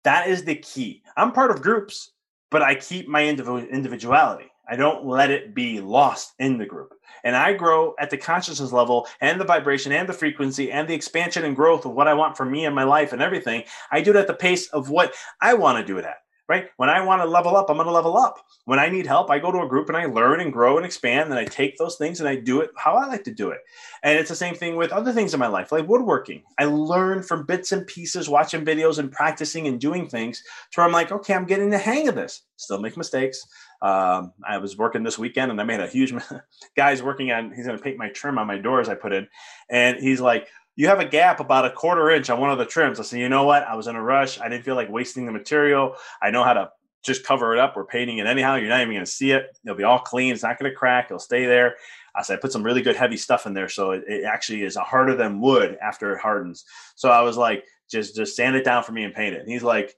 That 0.03 0.27
is 0.27 0.43
the 0.43 0.55
key. 0.55 1.03
I'm 1.15 1.31
part 1.31 1.51
of 1.51 1.61
groups, 1.61 2.11
but 2.51 2.61
I 2.61 2.75
keep 2.75 3.07
my 3.07 3.25
individuality. 3.25 4.49
I 4.69 4.75
don't 4.75 5.05
let 5.05 5.31
it 5.31 5.53
be 5.53 5.79
lost 5.79 6.33
in 6.39 6.57
the 6.57 6.65
group. 6.65 6.93
And 7.24 7.36
I 7.36 7.53
grow 7.53 7.95
at 8.00 8.09
the 8.09 8.17
consciousness 8.17 8.71
level 8.71 9.07
and 9.21 9.39
the 9.39 9.45
vibration 9.45 9.91
and 9.91 10.07
the 10.07 10.13
frequency 10.13 10.71
and 10.71 10.88
the 10.88 10.93
expansion 10.93 11.45
and 11.45 11.55
growth 11.55 11.86
of 11.86 11.93
what 11.93 12.07
I 12.07 12.13
want 12.13 12.38
for 12.38 12.45
me 12.45 12.65
and 12.65 12.75
my 12.75 12.83
life 12.83 13.13
and 13.13 13.21
everything. 13.21 13.63
I 13.91 14.01
do 14.01 14.12
it 14.12 14.17
at 14.17 14.27
the 14.27 14.33
pace 14.33 14.67
of 14.67 14.89
what 14.89 15.13
I 15.41 15.53
want 15.55 15.79
to 15.79 15.86
do 15.86 15.97
it 15.97 16.05
at 16.05 16.17
right? 16.47 16.69
When 16.77 16.89
I 16.89 17.03
want 17.03 17.21
to 17.21 17.27
level 17.27 17.57
up, 17.57 17.69
I'm 17.69 17.75
going 17.75 17.87
to 17.87 17.91
level 17.93 18.17
up. 18.17 18.39
When 18.65 18.79
I 18.79 18.89
need 18.89 19.05
help, 19.05 19.29
I 19.29 19.39
go 19.39 19.51
to 19.51 19.61
a 19.61 19.67
group 19.67 19.89
and 19.89 19.97
I 19.97 20.05
learn 20.05 20.39
and 20.39 20.51
grow 20.51 20.77
and 20.77 20.85
expand 20.85 21.29
and 21.29 21.39
I 21.39 21.45
take 21.45 21.77
those 21.77 21.97
things 21.97 22.19
and 22.19 22.29
I 22.29 22.35
do 22.35 22.61
it 22.61 22.71
how 22.77 22.95
I 22.95 23.07
like 23.07 23.23
to 23.25 23.33
do 23.33 23.49
it. 23.49 23.59
And 24.03 24.17
it's 24.17 24.29
the 24.29 24.35
same 24.35 24.55
thing 24.55 24.75
with 24.75 24.91
other 24.91 25.11
things 25.11 25.33
in 25.33 25.39
my 25.39 25.47
life, 25.47 25.71
like 25.71 25.87
woodworking. 25.87 26.43
I 26.57 26.65
learn 26.65 27.21
from 27.23 27.45
bits 27.45 27.71
and 27.71 27.85
pieces, 27.85 28.29
watching 28.29 28.65
videos 28.65 28.97
and 28.97 29.11
practicing 29.11 29.67
and 29.67 29.79
doing 29.79 30.07
things 30.07 30.41
to 30.71 30.79
where 30.79 30.85
I'm 30.85 30.93
like, 30.93 31.11
okay, 31.11 31.33
I'm 31.33 31.45
getting 31.45 31.69
the 31.69 31.77
hang 31.77 32.07
of 32.07 32.15
this. 32.15 32.43
Still 32.55 32.79
make 32.79 32.97
mistakes. 32.97 33.45
Um, 33.81 34.33
I 34.47 34.57
was 34.57 34.77
working 34.77 35.03
this 35.03 35.19
weekend 35.19 35.51
and 35.51 35.59
I 35.59 35.63
made 35.63 35.79
a 35.79 35.87
huge 35.87 36.13
guy's 36.75 37.03
working 37.03 37.31
on, 37.31 37.51
he's 37.53 37.65
going 37.65 37.77
to 37.77 37.83
paint 37.83 37.97
my 37.97 38.09
trim 38.09 38.37
on 38.37 38.47
my 38.47 38.57
doors 38.57 38.89
I 38.89 38.95
put 38.95 39.13
in. 39.13 39.27
And 39.69 39.97
he's 39.97 40.21
like, 40.21 40.47
you 40.77 40.88
have 40.88 41.00
a 41.00 41.05
gap 41.05 41.41
about 41.41 41.65
a 41.65 41.72
quarter 41.72 42.12
inch 42.12 42.29
on 42.29 42.39
one 42.39 42.51
of 42.51 42.60
the 42.60 42.65
trims. 42.65 43.00
I 43.00 43.03
said, 43.03 43.19
you 43.19 43.27
know 43.27 43.43
what? 43.43 43.63
I 43.63 43.75
was 43.75 43.88
in 43.88 43.96
a 43.96 44.01
rush. 44.01 44.39
I 44.39 44.48
didn't 44.48 44.63
feel 44.63 44.75
like 44.75 44.89
wasting 44.89 45.25
the 45.25 45.31
material. 45.31 45.96
I 46.22 46.29
know 46.29 46.43
how 46.43 46.53
to 46.53 46.69
just 47.03 47.25
cover 47.25 47.53
it 47.53 47.60
up. 47.60 47.75
We're 47.75 47.84
painting 47.84 48.19
it 48.19 48.27
anyhow. 48.27 48.55
You're 48.55 48.69
not 48.69 48.81
even 48.81 48.93
going 48.93 49.03
to 49.05 49.12
see 49.12 49.31
it. 49.31 49.57
It'll 49.65 49.75
be 49.75 49.84
all 49.84 50.00
clean. 50.00 50.34
It's 50.34 50.43
not 50.43 50.60
going 50.60 50.72
to 50.72 50.77
crack. 50.77 51.05
It'll 51.05 51.19
stay 51.19 51.46
there. 51.46 51.77
I 52.15 52.22
said, 52.22 52.38
I 52.38 52.41
put 52.41 52.51
some 52.51 52.63
really 52.63 52.84
good 52.84 52.96
heavy 52.96 53.17
stuff 53.17 53.48
in 53.48 53.53
there. 53.53 53.69
So 53.69 53.91
it, 53.91 54.03
it 54.07 54.24
actually 54.24 54.63
is 54.63 54.75
harder 54.75 55.15
than 55.15 55.41
wood 55.41 55.77
after 55.81 56.13
it 56.13 56.22
hardens. 56.22 56.63
So 56.96 57.10
I 57.10 57.22
was 57.22 57.38
like, 57.38 57.65
just, 57.89 58.15
just 58.15 58.36
sand 58.36 58.55
it 58.55 58.63
down 58.63 58.84
for 58.84 58.91
me 58.91 59.03
and 59.03 59.13
paint 59.13 59.36
it. 59.36 59.41
And 59.41 59.50
he's 59.50 59.63
like, 59.63 59.96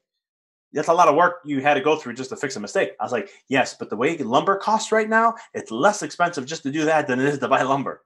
that's 0.71 0.87
a 0.87 0.93
lot 0.93 1.07
of 1.07 1.15
work 1.15 1.39
you 1.43 1.61
had 1.61 1.73
to 1.73 1.81
go 1.81 1.97
through 1.97 2.13
just 2.13 2.29
to 2.29 2.35
fix 2.37 2.55
a 2.55 2.59
mistake. 2.59 2.91
I 2.99 3.03
was 3.03 3.11
like, 3.11 3.31
yes, 3.49 3.73
but 3.73 3.89
the 3.89 3.97
way 3.97 4.15
lumber 4.17 4.55
costs 4.55 4.91
right 4.91 5.09
now, 5.09 5.35
it's 5.53 5.71
less 5.71 6.03
expensive 6.03 6.45
just 6.45 6.63
to 6.63 6.71
do 6.71 6.85
that 6.85 7.07
than 7.07 7.19
it 7.19 7.25
is 7.25 7.39
to 7.39 7.47
buy 7.47 7.63
lumber. 7.63 8.03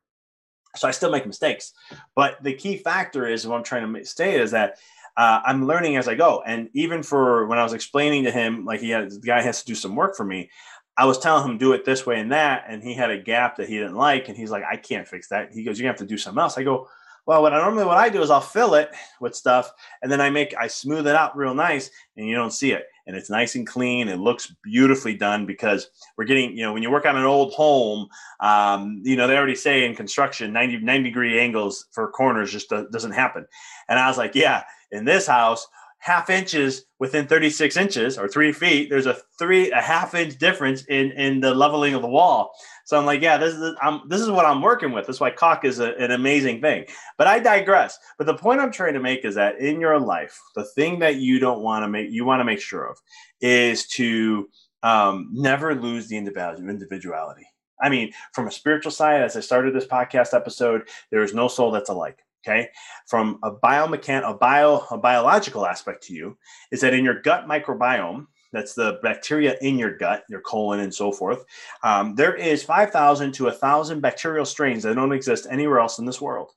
So 0.75 0.87
I 0.87 0.91
still 0.91 1.11
make 1.11 1.25
mistakes. 1.25 1.73
But 2.15 2.43
the 2.43 2.53
key 2.53 2.77
factor 2.77 3.27
is 3.27 3.45
what 3.45 3.57
I'm 3.57 3.63
trying 3.63 3.93
to 3.93 4.05
state 4.05 4.39
is 4.39 4.51
that 4.51 4.77
uh, 5.15 5.41
I'm 5.45 5.67
learning 5.67 5.97
as 5.97 6.07
I 6.07 6.15
go. 6.15 6.41
And 6.45 6.69
even 6.73 7.03
for 7.03 7.45
when 7.47 7.59
I 7.59 7.63
was 7.63 7.73
explaining 7.73 8.23
to 8.23 8.31
him, 8.31 8.65
like 8.65 8.79
he 8.79 8.89
had 8.89 9.11
the 9.11 9.19
guy 9.19 9.41
has 9.41 9.59
to 9.61 9.65
do 9.65 9.75
some 9.75 9.95
work 9.95 10.15
for 10.15 10.25
me, 10.25 10.49
I 10.97 11.05
was 11.05 11.19
telling 11.19 11.49
him 11.49 11.57
do 11.57 11.73
it 11.73 11.85
this 11.85 12.05
way 12.05 12.19
and 12.19 12.31
that, 12.31 12.65
and 12.67 12.83
he 12.83 12.93
had 12.93 13.09
a 13.09 13.17
gap 13.17 13.57
that 13.57 13.67
he 13.67 13.77
didn't 13.77 13.95
like, 13.95 14.27
and 14.29 14.37
he's 14.37 14.51
like, 14.51 14.63
I 14.69 14.77
can't 14.77 15.07
fix 15.07 15.27
that. 15.29 15.51
He 15.51 15.63
goes, 15.63 15.79
you 15.79 15.87
have 15.87 15.97
to 15.97 16.05
do 16.05 16.17
something 16.17 16.41
else. 16.41 16.57
I 16.57 16.63
go, 16.63 16.87
well, 17.25 17.41
what 17.41 17.53
I 17.53 17.61
normally 17.61 17.85
what 17.85 17.97
I 17.97 18.09
do 18.09 18.21
is 18.21 18.29
I'll 18.29 18.41
fill 18.41 18.75
it 18.75 18.91
with 19.19 19.35
stuff, 19.35 19.71
and 20.01 20.11
then 20.11 20.21
I 20.21 20.29
make 20.29 20.55
I 20.57 20.67
smooth 20.67 21.07
it 21.07 21.15
out 21.15 21.37
real 21.37 21.53
nice, 21.53 21.89
and 22.17 22.27
you 22.27 22.35
don't 22.35 22.51
see 22.51 22.73
it, 22.73 22.85
and 23.05 23.15
it's 23.15 23.29
nice 23.29 23.55
and 23.55 23.67
clean. 23.67 24.07
It 24.07 24.19
looks 24.19 24.53
beautifully 24.63 25.15
done 25.15 25.45
because 25.45 25.89
we're 26.17 26.25
getting 26.25 26.55
you 26.57 26.63
know 26.63 26.73
when 26.73 26.83
you 26.83 26.91
work 26.91 27.05
on 27.05 27.17
an 27.17 27.25
old 27.25 27.53
home, 27.53 28.07
um, 28.39 29.01
you 29.03 29.15
know 29.15 29.27
they 29.27 29.37
already 29.37 29.55
say 29.55 29.85
in 29.85 29.95
construction 29.95 30.53
90, 30.53 30.79
90 30.79 31.03
degree 31.09 31.39
angles 31.39 31.85
for 31.91 32.09
corners 32.11 32.51
just 32.51 32.69
doesn't 32.69 33.11
happen, 33.11 33.45
and 33.89 33.99
I 33.99 34.07
was 34.07 34.17
like, 34.17 34.35
yeah, 34.35 34.63
in 34.91 35.05
this 35.05 35.27
house 35.27 35.67
half 36.03 36.29
inches 36.29 36.83
within 36.99 37.27
36 37.27 37.77
inches 37.77 38.17
or 38.17 38.27
three 38.27 38.51
feet 38.51 38.89
there's 38.89 39.05
a 39.05 39.15
three 39.39 39.71
a 39.71 39.81
half 39.81 40.13
inch 40.13 40.37
difference 40.37 40.83
in 40.87 41.11
in 41.13 41.39
the 41.39 41.55
leveling 41.55 41.93
of 41.93 42.01
the 42.01 42.07
wall 42.09 42.51
so 42.83 42.97
i'm 42.97 43.05
like 43.05 43.21
yeah 43.21 43.37
this 43.37 43.53
is 43.53 43.75
I'm, 43.81 44.01
this 44.07 44.21
is 44.21 44.29
what 44.29 44.45
i'm 44.45 44.61
working 44.61 44.91
with. 44.91 45.07
That's 45.07 45.19
why 45.19 45.31
caulk 45.31 45.65
is 45.65 45.79
a, 45.79 45.95
an 45.97 46.11
amazing 46.11 46.61
thing. 46.61 46.85
But 47.17 47.27
i 47.27 47.39
digress. 47.39 47.97
But 48.17 48.27
the 48.27 48.35
point 48.35 48.61
i'm 48.61 48.71
trying 48.71 48.93
to 48.93 48.99
make 48.99 49.25
is 49.25 49.35
that 49.35 49.59
in 49.59 49.79
your 49.79 49.99
life 49.99 50.39
the 50.55 50.65
thing 50.65 50.99
that 50.99 51.15
you 51.15 51.39
don't 51.39 51.61
want 51.61 51.83
to 51.83 51.87
make 51.87 52.11
you 52.11 52.25
want 52.25 52.39
to 52.39 52.45
make 52.45 52.61
sure 52.61 52.85
of 52.85 52.97
is 53.41 53.87
to 53.87 54.49
um, 54.81 55.29
never 55.31 55.75
lose 55.75 56.07
the 56.07 56.17
individuality. 56.17 57.47
I 57.81 57.89
mean 57.89 58.11
from 58.33 58.47
a 58.47 58.51
spiritual 58.51 58.91
side 58.91 59.21
as 59.21 59.35
i 59.35 59.39
started 59.39 59.73
this 59.73 59.85
podcast 59.85 60.33
episode 60.33 60.87
there 61.11 61.23
is 61.23 61.33
no 61.33 61.47
soul 61.47 61.71
that's 61.71 61.89
alike 61.89 62.19
okay? 62.45 62.69
From 63.07 63.39
a 63.43 63.51
biomechan 63.51 64.29
a 64.29 64.33
bio 64.33 64.85
a 64.91 64.97
biological 64.97 65.65
aspect 65.65 66.03
to 66.03 66.13
you 66.13 66.37
is 66.71 66.81
that 66.81 66.93
in 66.93 67.03
your 67.03 67.21
gut 67.21 67.47
microbiome 67.47 68.27
that's 68.53 68.73
the 68.73 68.99
bacteria 69.03 69.57
in 69.61 69.77
your 69.77 69.97
gut 69.97 70.23
your 70.29 70.41
colon 70.41 70.79
and 70.79 70.93
so 70.93 71.11
forth 71.11 71.43
um, 71.83 72.15
there 72.15 72.35
is 72.35 72.63
5000 72.63 73.33
to 73.33 73.45
1000 73.45 73.99
bacterial 73.99 74.45
strains 74.45 74.83
that 74.83 74.95
don't 74.95 75.11
exist 75.11 75.47
anywhere 75.49 75.79
else 75.79 75.99
in 75.99 76.05
this 76.05 76.21
world. 76.21 76.51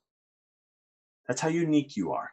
That's 1.27 1.41
how 1.41 1.49
unique 1.49 1.97
you 1.97 2.13
are. 2.13 2.31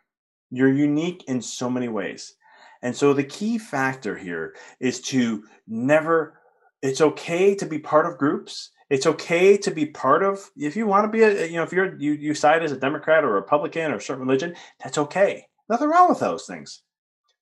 You're 0.51 0.74
unique 0.74 1.24
in 1.27 1.41
so 1.41 1.70
many 1.70 1.88
ways. 1.88 2.36
And 2.82 2.96
so 2.96 3.13
the 3.13 3.24
key 3.24 3.58
factor 3.58 4.15
here 4.17 4.55
is 4.79 5.01
to 5.01 5.43
never 5.67 6.39
it's 6.82 7.01
okay 7.01 7.55
to 7.55 7.65
be 7.65 7.79
part 7.79 8.05
of 8.05 8.17
groups. 8.17 8.72
It's 8.89 9.08
okay 9.08 9.55
to 9.58 9.72
be 9.72 9.86
part 9.86 10.22
of 10.22 10.51
if 10.58 10.75
you 10.75 10.86
want 10.86 11.05
to 11.05 11.17
be 11.17 11.24
a 11.24 11.46
you 11.48 11.55
know 11.55 11.63
if 11.63 11.72
you're 11.72 11.98
you, 11.98 12.12
you 12.12 12.34
side 12.34 12.62
as 12.62 12.72
a 12.72 12.77
democrat 12.77 13.24
or 13.24 13.32
republican 13.32 13.91
or 13.91 13.96
a 13.96 14.01
certain 14.01 14.25
religion 14.25 14.55
that's 14.84 14.98
okay. 14.98 15.48
Nothing 15.70 15.89
wrong 15.89 16.10
with 16.10 16.20
those 16.20 16.46
things. 16.46 16.82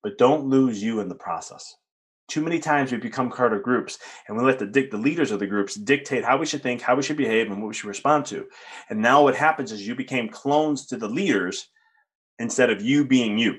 But 0.04 0.18
don't 0.18 0.46
lose 0.46 0.82
you 0.82 1.00
in 1.00 1.10
the 1.10 1.16
process 1.16 1.76
too 2.32 2.42
many 2.42 2.60
times 2.60 2.92
we 2.92 2.98
become 2.98 3.30
part 3.30 3.54
of 3.54 3.62
groups 3.64 4.00
and 4.28 4.38
we 4.38 4.44
let 4.44 4.60
the 4.60 4.66
the 4.66 4.98
leaders 4.98 5.32
of 5.32 5.40
the 5.40 5.48
groups 5.48 5.76
dictate 5.76 6.24
how 6.24 6.38
we 6.38 6.46
should 6.46 6.64
think 6.64 6.82
how 6.82 6.96
we 6.96 7.04
should 7.04 7.18
behave 7.18 7.52
and 7.52 7.62
what 7.62 7.68
we 7.68 7.74
should 7.74 7.88
respond 7.88 8.26
to 8.26 8.46
and 8.90 9.00
now 9.00 9.24
what 9.24 9.36
happens 9.36 9.72
is 9.72 9.86
you 9.86 9.96
became 9.96 10.30
clones 10.30 10.86
to 10.88 10.98
the 10.98 11.10
leaders 11.10 11.68
instead 12.40 12.70
of 12.70 12.82
you 12.82 13.06
being 13.06 13.38
you 13.38 13.56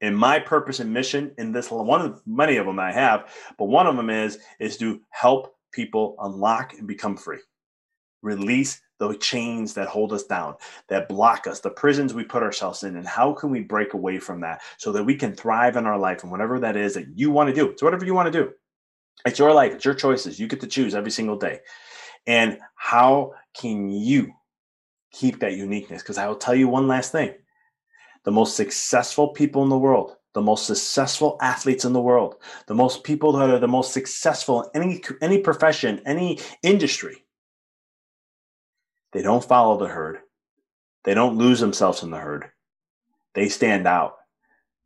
and 0.00 0.16
my 0.16 0.38
purpose 0.38 0.80
and 0.80 0.92
mission 0.92 1.32
in 1.38 1.52
this 1.52 1.70
one 1.70 2.00
of 2.00 2.22
many 2.26 2.56
of 2.56 2.66
them 2.66 2.78
i 2.78 2.92
have 2.92 3.32
but 3.58 3.66
one 3.66 3.86
of 3.86 3.96
them 3.96 4.10
is 4.10 4.38
is 4.60 4.76
to 4.76 5.00
help 5.10 5.54
people 5.72 6.16
unlock 6.20 6.74
and 6.74 6.86
become 6.86 7.16
free. 7.16 7.40
Release 8.22 8.80
the 9.08 9.16
chains 9.16 9.74
that 9.74 9.88
hold 9.88 10.12
us 10.12 10.24
down, 10.24 10.54
that 10.88 11.08
block 11.08 11.46
us, 11.46 11.60
the 11.60 11.70
prisons 11.70 12.14
we 12.14 12.24
put 12.24 12.42
ourselves 12.42 12.82
in, 12.82 12.96
and 12.96 13.06
how 13.06 13.32
can 13.32 13.50
we 13.50 13.60
break 13.60 13.94
away 13.94 14.18
from 14.18 14.40
that 14.40 14.62
so 14.76 14.92
that 14.92 15.04
we 15.04 15.14
can 15.14 15.34
thrive 15.34 15.76
in 15.76 15.86
our 15.86 15.98
life 15.98 16.22
and 16.22 16.30
whatever 16.30 16.58
that 16.60 16.76
is 16.76 16.94
that 16.94 17.06
you 17.14 17.30
want 17.30 17.48
to 17.48 17.54
do. 17.54 17.70
It's 17.70 17.82
whatever 17.82 18.04
you 18.04 18.14
want 18.14 18.32
to 18.32 18.44
do. 18.44 18.52
It's 19.24 19.38
your 19.38 19.52
life, 19.52 19.72
it's 19.72 19.84
your 19.84 19.94
choices. 19.94 20.38
You 20.38 20.46
get 20.46 20.60
to 20.60 20.66
choose 20.66 20.94
every 20.94 21.10
single 21.10 21.36
day. 21.36 21.60
And 22.26 22.58
how 22.74 23.34
can 23.54 23.90
you 23.90 24.32
keep 25.12 25.40
that 25.40 25.54
uniqueness? 25.54 26.02
Because 26.02 26.18
I 26.18 26.26
will 26.26 26.36
tell 26.36 26.54
you 26.54 26.68
one 26.68 26.88
last 26.88 27.12
thing 27.12 27.34
the 28.24 28.30
most 28.30 28.56
successful 28.56 29.28
people 29.28 29.64
in 29.64 29.68
the 29.68 29.78
world 29.78 30.16
the 30.34 30.42
most 30.42 30.66
successful 30.66 31.36
athletes 31.40 31.84
in 31.84 31.92
the 31.92 32.00
world, 32.00 32.36
the 32.66 32.74
most 32.74 33.04
people 33.04 33.32
that 33.32 33.50
are 33.50 33.58
the 33.58 33.68
most 33.68 33.92
successful 33.92 34.70
in 34.74 34.82
any 34.82 35.02
any 35.20 35.38
profession, 35.38 36.00
any 36.06 36.38
industry. 36.62 37.21
They 39.12 39.22
don't 39.22 39.44
follow 39.44 39.78
the 39.78 39.88
herd. 39.88 40.18
They 41.04 41.14
don't 41.14 41.36
lose 41.36 41.60
themselves 41.60 42.02
in 42.02 42.10
the 42.10 42.18
herd. 42.18 42.50
They 43.34 43.48
stand 43.48 43.86
out 43.86 44.16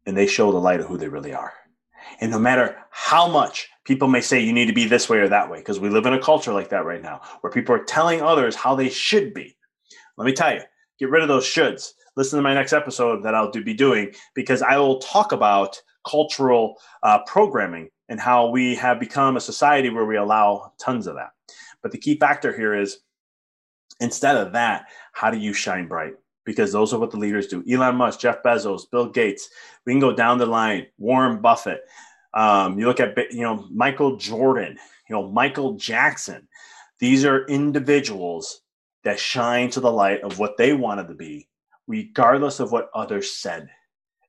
and 0.06 0.16
they 0.16 0.26
show 0.26 0.52
the 0.52 0.58
light 0.58 0.80
of 0.80 0.86
who 0.86 0.98
they 0.98 1.08
really 1.08 1.34
are. 1.34 1.52
And 2.20 2.30
no 2.30 2.38
matter 2.38 2.76
how 2.90 3.28
much 3.28 3.68
people 3.84 4.08
may 4.08 4.20
say 4.20 4.40
you 4.40 4.52
need 4.52 4.66
to 4.66 4.72
be 4.72 4.86
this 4.86 5.08
way 5.08 5.18
or 5.18 5.28
that 5.28 5.50
way, 5.50 5.58
because 5.58 5.80
we 5.80 5.88
live 5.88 6.06
in 6.06 6.12
a 6.12 6.22
culture 6.22 6.52
like 6.52 6.70
that 6.70 6.84
right 6.84 7.02
now, 7.02 7.20
where 7.40 7.52
people 7.52 7.74
are 7.74 7.84
telling 7.84 8.22
others 8.22 8.54
how 8.54 8.74
they 8.74 8.88
should 8.88 9.34
be. 9.34 9.56
Let 10.16 10.24
me 10.24 10.32
tell 10.32 10.54
you, 10.54 10.62
get 10.98 11.10
rid 11.10 11.22
of 11.22 11.28
those 11.28 11.44
shoulds 11.44 11.92
listen 12.16 12.38
to 12.38 12.42
my 12.42 12.54
next 12.54 12.72
episode 12.72 13.22
that 13.22 13.34
I'll 13.34 13.50
do, 13.50 13.62
be 13.62 13.74
doing 13.74 14.12
because 14.34 14.62
I 14.62 14.78
will 14.78 14.98
talk 14.98 15.32
about 15.32 15.80
cultural 16.08 16.76
uh, 17.02 17.20
programming 17.26 17.90
and 18.08 18.18
how 18.18 18.48
we 18.48 18.74
have 18.76 18.98
become 18.98 19.36
a 19.36 19.40
society 19.40 19.90
where 19.90 20.06
we 20.06 20.16
allow 20.16 20.72
tons 20.80 21.06
of 21.06 21.16
that. 21.16 21.30
But 21.82 21.92
the 21.92 21.98
key 21.98 22.16
factor 22.18 22.56
here 22.56 22.74
is 22.74 22.98
instead 24.00 24.36
of 24.36 24.52
that, 24.52 24.86
how 25.12 25.30
do 25.30 25.38
you 25.38 25.52
shine 25.52 25.88
bright? 25.88 26.14
Because 26.44 26.72
those 26.72 26.92
are 26.92 27.00
what 27.00 27.10
the 27.10 27.16
leaders 27.16 27.48
do. 27.48 27.64
Elon 27.68 27.96
Musk, 27.96 28.20
Jeff 28.20 28.42
Bezos, 28.42 28.90
Bill 28.90 29.08
Gates. 29.08 29.48
We 29.84 29.92
can 29.92 30.00
go 30.00 30.12
down 30.12 30.38
the 30.38 30.46
line. 30.46 30.86
Warren 30.98 31.40
Buffett. 31.40 31.80
Um, 32.34 32.78
you 32.78 32.86
look 32.86 33.00
at 33.00 33.16
you 33.32 33.42
know 33.42 33.66
Michael 33.70 34.16
Jordan. 34.16 34.78
You 35.08 35.16
know 35.16 35.28
Michael 35.28 35.74
Jackson. 35.74 36.46
These 36.98 37.24
are 37.24 37.46
individuals 37.46 38.62
that 39.04 39.18
shine 39.18 39.70
to 39.70 39.80
the 39.80 39.90
light 39.90 40.22
of 40.22 40.38
what 40.38 40.56
they 40.56 40.72
wanted 40.72 41.08
to 41.08 41.14
be 41.14 41.48
regardless 41.86 42.60
of 42.60 42.72
what 42.72 42.90
others 42.94 43.32
said. 43.32 43.68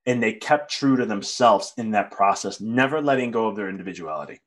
And 0.06 0.21
they 0.21 0.34
kept 0.34 0.71
true 0.71 0.95
to 0.97 1.06
themselves 1.06 1.73
in 1.77 1.91
that 1.91 2.12
process, 2.12 2.62
never 2.62 3.01
letting 3.01 3.32
go 3.32 3.47
of 3.47 3.56
their 3.56 3.69
individuality. 3.69 4.39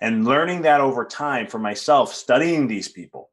And 0.00 0.24
learning 0.24 0.62
that 0.62 0.80
over 0.80 1.04
time 1.04 1.46
for 1.46 1.58
myself, 1.58 2.14
studying 2.14 2.66
these 2.66 2.88
people 2.88 3.30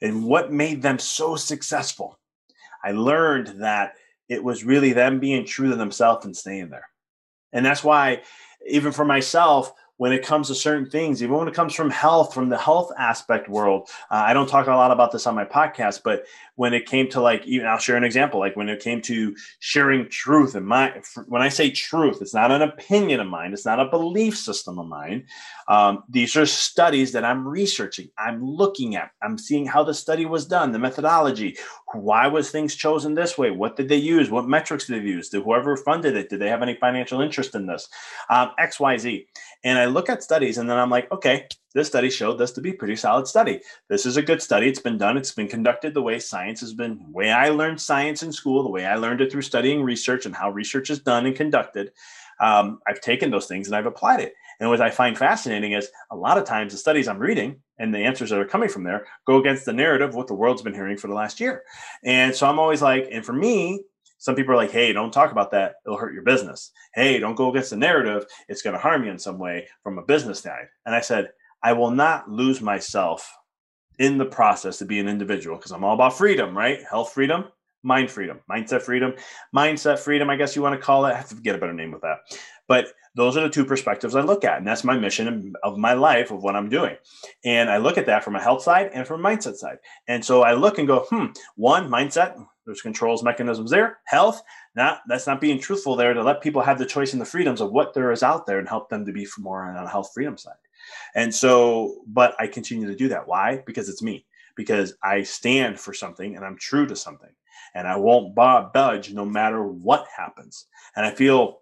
and 0.00 0.24
what 0.24 0.52
made 0.52 0.82
them 0.82 0.98
so 0.98 1.36
successful, 1.36 2.18
I 2.84 2.92
learned 2.92 3.62
that 3.62 3.94
it 4.28 4.42
was 4.42 4.64
really 4.64 4.92
them 4.92 5.20
being 5.20 5.44
true 5.44 5.70
to 5.70 5.76
themselves 5.76 6.24
and 6.24 6.36
staying 6.36 6.70
there. 6.70 6.88
And 7.52 7.64
that's 7.64 7.84
why, 7.84 8.22
even 8.68 8.92
for 8.92 9.04
myself, 9.04 9.72
when 9.98 10.12
it 10.12 10.24
comes 10.24 10.48
to 10.48 10.54
certain 10.54 10.88
things, 10.88 11.22
even 11.22 11.36
when 11.36 11.48
it 11.48 11.54
comes 11.54 11.74
from 11.74 11.90
health, 11.90 12.34
from 12.34 12.48
the 12.48 12.58
health 12.58 12.90
aspect 12.98 13.48
world. 13.48 13.88
Uh, 14.10 14.24
I 14.26 14.32
don't 14.32 14.48
talk 14.48 14.66
a 14.66 14.70
lot 14.70 14.90
about 14.90 15.12
this 15.12 15.26
on 15.26 15.34
my 15.34 15.44
podcast, 15.44 16.02
but 16.04 16.24
when 16.56 16.74
it 16.74 16.86
came 16.86 17.08
to 17.10 17.20
like, 17.20 17.46
even 17.46 17.66
I'll 17.66 17.78
share 17.78 17.96
an 17.96 18.04
example. 18.04 18.40
Like 18.40 18.56
when 18.56 18.68
it 18.68 18.80
came 18.80 19.00
to 19.02 19.34
sharing 19.60 20.08
truth, 20.08 20.54
and 20.54 20.66
my 20.66 21.00
when 21.26 21.42
I 21.42 21.48
say 21.48 21.70
truth, 21.70 22.18
it's 22.20 22.34
not 22.34 22.50
an 22.50 22.62
opinion 22.62 23.20
of 23.20 23.26
mine, 23.26 23.52
it's 23.52 23.66
not 23.66 23.80
a 23.80 23.88
belief 23.88 24.36
system 24.36 24.78
of 24.78 24.86
mine. 24.86 25.26
Um, 25.68 26.04
these 26.08 26.36
are 26.36 26.46
studies 26.46 27.12
that 27.12 27.24
I'm 27.24 27.46
researching, 27.46 28.08
I'm 28.18 28.42
looking 28.42 28.96
at, 28.96 29.10
I'm 29.22 29.38
seeing 29.38 29.66
how 29.66 29.82
the 29.82 29.94
study 29.94 30.26
was 30.26 30.46
done, 30.46 30.72
the 30.72 30.78
methodology, 30.78 31.56
why 31.94 32.26
was 32.26 32.50
things 32.50 32.74
chosen 32.74 33.14
this 33.14 33.38
way, 33.38 33.50
what 33.50 33.76
did 33.76 33.88
they 33.88 33.96
use, 33.96 34.30
what 34.30 34.48
metrics 34.48 34.86
did 34.86 35.02
they 35.02 35.06
use, 35.06 35.28
did 35.28 35.42
whoever 35.42 35.76
funded 35.76 36.16
it, 36.16 36.28
did 36.28 36.40
they 36.40 36.48
have 36.48 36.62
any 36.62 36.74
financial 36.74 37.20
interest 37.20 37.54
in 37.54 37.66
this, 37.66 37.88
um, 38.28 38.50
X, 38.58 38.80
Y, 38.80 38.96
Z, 38.96 39.26
and 39.64 39.78
I 39.78 39.86
look 39.86 40.08
at 40.08 40.22
studies, 40.22 40.58
and 40.58 40.68
then 40.68 40.78
I'm 40.78 40.90
like, 40.90 41.10
okay, 41.12 41.46
this 41.74 41.88
study 41.88 42.08
showed 42.08 42.38
this 42.38 42.52
to 42.52 42.60
be 42.60 42.72
pretty 42.72 42.96
solid 42.96 43.26
study. 43.26 43.60
This 43.88 44.06
is 44.06 44.16
a 44.16 44.22
good 44.22 44.40
study. 44.40 44.68
It's 44.68 44.80
been 44.80 44.96
done. 44.96 45.16
It's 45.16 45.32
been 45.32 45.48
conducted 45.48 45.92
the 45.92 46.02
way 46.02 46.18
science 46.18 46.60
has 46.60 46.72
been, 46.72 46.98
the 46.98 47.10
way 47.10 47.30
I 47.30 47.50
learned 47.50 47.80
science 47.80 48.22
in 48.22 48.32
school, 48.32 48.62
the 48.62 48.70
way 48.70 48.86
I 48.86 48.96
learned 48.96 49.20
it 49.20 49.30
through 49.30 49.42
studying 49.42 49.82
research 49.82 50.24
and 50.24 50.34
how 50.34 50.50
research 50.50 50.88
is 50.88 51.00
done 51.00 51.26
and 51.26 51.36
conducted. 51.36 51.92
Um, 52.40 52.80
I've 52.86 53.00
taken 53.00 53.30
those 53.30 53.46
things 53.46 53.66
and 53.66 53.76
I've 53.76 53.86
applied 53.86 54.20
it. 54.20 54.34
And 54.60 54.70
what 54.70 54.80
I 54.80 54.90
find 54.90 55.16
fascinating 55.16 55.72
is 55.72 55.88
a 56.10 56.16
lot 56.16 56.38
of 56.38 56.44
times 56.44 56.72
the 56.72 56.78
studies 56.78 57.08
I'm 57.08 57.18
reading 57.18 57.60
and 57.78 57.94
the 57.94 57.98
answers 57.98 58.30
that 58.30 58.38
are 58.38 58.46
coming 58.46 58.68
from 58.68 58.84
there 58.84 59.06
go 59.26 59.38
against 59.38 59.64
the 59.64 59.72
narrative 59.72 60.10
of 60.10 60.14
what 60.14 60.26
the 60.26 60.34
world's 60.34 60.62
been 60.62 60.74
hearing 60.74 60.96
for 60.96 61.08
the 61.08 61.14
last 61.14 61.40
year. 61.40 61.62
And 62.04 62.34
so 62.34 62.46
I'm 62.46 62.58
always 62.58 62.82
like, 62.82 63.08
and 63.10 63.24
for 63.24 63.32
me, 63.32 63.82
some 64.18 64.34
people 64.34 64.54
are 64.54 64.56
like, 64.56 64.70
hey, 64.70 64.92
don't 64.92 65.12
talk 65.12 65.30
about 65.30 65.50
that. 65.50 65.74
It'll 65.84 65.98
hurt 65.98 66.14
your 66.14 66.22
business. 66.22 66.72
Hey, 66.94 67.18
don't 67.18 67.34
go 67.34 67.50
against 67.50 67.70
the 67.70 67.76
narrative. 67.76 68.24
It's 68.48 68.62
going 68.62 68.74
to 68.74 68.80
harm 68.80 69.04
you 69.04 69.10
in 69.10 69.18
some 69.18 69.38
way 69.38 69.68
from 69.82 69.98
a 69.98 70.04
business 70.04 70.40
side. 70.40 70.66
And 70.86 70.94
I 70.94 71.00
said, 71.00 71.28
I 71.62 71.74
will 71.74 71.90
not 71.90 72.30
lose 72.30 72.60
myself 72.60 73.30
in 73.98 74.18
the 74.18 74.24
process 74.24 74.78
to 74.78 74.84
be 74.84 74.98
an 74.98 75.08
individual 75.08 75.56
because 75.56 75.72
I'm 75.72 75.84
all 75.84 75.94
about 75.94 76.16
freedom, 76.16 76.56
right? 76.56 76.80
Health 76.88 77.12
freedom, 77.12 77.44
mind 77.86 78.10
freedom, 78.10 78.40
mindset 78.50 78.82
freedom, 78.82 79.14
mindset 79.54 80.00
freedom, 80.00 80.28
I 80.28 80.36
guess 80.36 80.56
you 80.56 80.62
want 80.62 80.78
to 80.78 80.84
call 80.84 81.06
it. 81.06 81.12
I 81.12 81.16
have 81.16 81.28
to 81.28 81.36
get 81.36 81.54
a 81.54 81.58
better 81.58 81.72
name 81.72 81.92
with 81.92 82.02
that. 82.02 82.18
But 82.66 82.88
those 83.14 83.36
are 83.36 83.42
the 83.42 83.48
two 83.48 83.64
perspectives 83.64 84.16
I 84.16 84.22
look 84.22 84.44
at. 84.44 84.58
And 84.58 84.66
that's 84.66 84.82
my 84.82 84.98
mission 84.98 85.54
of 85.62 85.78
my 85.78 85.92
life 85.92 86.32
of 86.32 86.42
what 86.42 86.56
I'm 86.56 86.68
doing. 86.68 86.96
And 87.44 87.70
I 87.70 87.76
look 87.76 87.96
at 87.96 88.06
that 88.06 88.24
from 88.24 88.34
a 88.34 88.42
health 88.42 88.62
side 88.62 88.90
and 88.92 89.06
from 89.06 89.24
a 89.24 89.28
mindset 89.28 89.54
side. 89.54 89.78
And 90.08 90.24
so 90.24 90.42
I 90.42 90.54
look 90.54 90.78
and 90.78 90.88
go, 90.88 91.06
hmm, 91.08 91.26
one, 91.54 91.88
mindset, 91.88 92.44
there's 92.66 92.82
controls 92.82 93.22
mechanisms 93.22 93.70
there. 93.70 93.98
Health, 94.06 94.42
not 94.74 95.02
that's 95.06 95.28
not 95.28 95.40
being 95.40 95.60
truthful 95.60 95.94
there 95.94 96.12
to 96.12 96.22
let 96.24 96.42
people 96.42 96.62
have 96.62 96.78
the 96.78 96.84
choice 96.84 97.12
and 97.12 97.22
the 97.22 97.26
freedoms 97.26 97.60
of 97.60 97.70
what 97.70 97.94
there 97.94 98.10
is 98.10 98.24
out 98.24 98.46
there 98.46 98.58
and 98.58 98.68
help 98.68 98.90
them 98.90 99.06
to 99.06 99.12
be 99.12 99.28
more 99.38 99.62
on 99.62 99.76
a 99.76 99.88
health 99.88 100.10
freedom 100.12 100.36
side. 100.36 100.54
And 101.14 101.32
so, 101.32 102.02
but 102.08 102.34
I 102.40 102.48
continue 102.48 102.88
to 102.88 102.96
do 102.96 103.08
that. 103.08 103.28
Why? 103.28 103.62
Because 103.64 103.88
it's 103.88 104.02
me. 104.02 104.26
Because 104.56 104.94
I 105.02 105.22
stand 105.22 105.78
for 105.78 105.92
something 105.92 106.36
and 106.36 106.44
I'm 106.44 106.56
true 106.58 106.86
to 106.86 106.96
something 106.96 107.30
and 107.74 107.86
I 107.86 107.96
won't 107.96 108.34
budge 108.34 109.12
no 109.12 109.24
matter 109.24 109.62
what 109.62 110.06
happens. 110.16 110.66
And 110.96 111.04
I 111.04 111.10
feel 111.10 111.60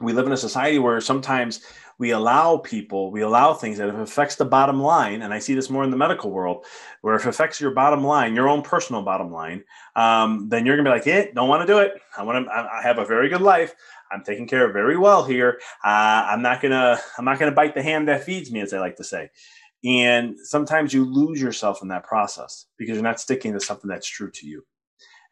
we 0.00 0.12
live 0.12 0.26
in 0.26 0.32
a 0.32 0.36
society 0.36 0.78
where 0.78 1.00
sometimes 1.00 1.62
we 1.98 2.10
allow 2.10 2.58
people, 2.58 3.10
we 3.10 3.22
allow 3.22 3.54
things 3.54 3.78
that 3.78 3.88
if 3.88 3.94
it 3.94 4.00
affects 4.00 4.36
the 4.36 4.44
bottom 4.44 4.80
line, 4.80 5.22
and 5.22 5.32
I 5.32 5.38
see 5.38 5.54
this 5.54 5.70
more 5.70 5.82
in 5.82 5.90
the 5.90 5.96
medical 5.96 6.30
world, 6.30 6.66
where 7.00 7.14
if 7.14 7.24
it 7.24 7.30
affects 7.30 7.60
your 7.60 7.70
bottom 7.70 8.04
line, 8.04 8.34
your 8.34 8.48
own 8.48 8.60
personal 8.60 9.00
bottom 9.02 9.32
line, 9.32 9.64
um, 9.94 10.48
then 10.50 10.66
you're 10.66 10.76
gonna 10.76 10.90
be 10.90 10.94
like, 10.94 11.06
"Eh, 11.06 11.30
don't 11.34 11.48
want 11.48 11.62
to 11.62 11.66
do 11.66 11.78
it. 11.78 11.94
I 12.16 12.22
want 12.22 12.44
to. 12.44 12.52
I 12.52 12.82
have 12.82 12.98
a 12.98 13.06
very 13.06 13.30
good 13.30 13.40
life. 13.40 13.74
I'm 14.10 14.22
taken 14.22 14.46
care 14.46 14.66
of 14.66 14.74
very 14.74 14.98
well 14.98 15.24
here. 15.24 15.58
Uh, 15.82 16.26
I'm 16.28 16.42
not 16.42 16.60
gonna. 16.60 16.98
I'm 17.16 17.24
not 17.24 17.38
gonna 17.38 17.52
bite 17.52 17.74
the 17.74 17.82
hand 17.82 18.08
that 18.08 18.24
feeds 18.24 18.52
me, 18.52 18.60
as 18.60 18.74
I 18.74 18.78
like 18.78 18.96
to 18.96 19.04
say." 19.04 19.30
And 19.86 20.36
sometimes 20.42 20.92
you 20.92 21.04
lose 21.04 21.40
yourself 21.40 21.80
in 21.80 21.88
that 21.88 22.04
process 22.04 22.66
because 22.76 22.94
you're 22.94 23.04
not 23.04 23.20
sticking 23.20 23.52
to 23.52 23.60
something 23.60 23.88
that's 23.88 24.08
true 24.08 24.30
to 24.32 24.46
you. 24.46 24.64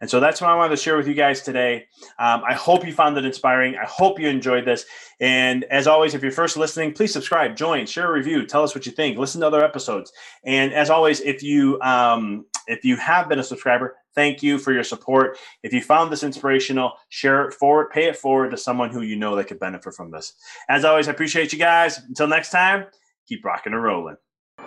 And 0.01 0.11
so 0.11 0.21
that's 0.21 0.41
what 0.41 0.51
I 0.51 0.55
wanted 0.55 0.77
to 0.77 0.83
share 0.83 0.97
with 0.97 1.09
you 1.09 1.15
guys 1.15 1.43
today. 1.43 1.87
Um, 2.19 2.43
I 2.47 2.53
hope 2.53 2.85
you 2.85 2.93
found 2.93 3.17
it 3.17 3.25
inspiring. 3.25 3.77
I 3.77 3.87
hope 3.87 4.21
you 4.21 4.29
enjoyed 4.29 4.65
this. 4.65 4.85
And 5.21 5.65
as 5.65 5.87
always, 5.87 6.15
if 6.15 6.23
you're 6.23 6.33
first 6.33 6.57
listening, 6.57 6.93
please 6.93 7.13
subscribe, 7.13 7.57
join, 7.57 7.87
share 7.87 8.09
a 8.09 8.13
review, 8.13 8.45
tell 8.45 8.63
us 8.63 8.75
what 8.75 8.87
you 8.87 8.93
think, 8.93 9.17
listen 9.17 9.41
to 9.41 9.47
other 9.47 9.65
episodes. 9.65 10.13
And 10.45 10.73
as 10.73 10.91
always, 10.91 11.21
if 11.21 11.43
you 11.43 11.81
um, 11.81 12.45
if 12.67 12.85
you 12.85 12.97
have 12.97 13.29
been 13.29 13.39
a 13.39 13.45
subscriber, 13.45 13.97
thank 14.15 14.43
you 14.43 14.59
for 14.59 14.73
your 14.73 14.85
support. 14.85 15.39
If 15.63 15.73
you 15.73 15.81
found 15.81 16.13
this 16.13 16.23
inspirational, 16.23 16.93
share 17.09 17.49
it 17.49 17.55
forward, 17.55 17.91
pay 17.91 18.05
it 18.05 18.17
forward 18.17 18.51
to 18.51 18.57
someone 18.57 18.91
who 18.91 19.03
you 19.03 19.17
know 19.17 19.37
that 19.37 19.49
could 19.49 19.61
benefit 19.61 19.95
from 19.95 20.11
this. 20.11 20.35
As 20.69 20.85
always, 20.85 21.09
I 21.09 21.13
appreciate 21.13 21.53
you 21.53 21.59
guys. 21.59 21.99
Until 21.99 22.27
next 22.27 22.51
time, 22.51 22.87
keep 23.27 23.45
rocking 23.45 23.73
and 23.73 23.83
rolling. 23.83 24.17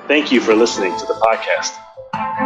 Thank 0.08 0.32
you 0.32 0.40
for 0.40 0.56
listening 0.56 0.98
to 0.98 1.06
the 1.06 1.16
podcast. 1.16 1.74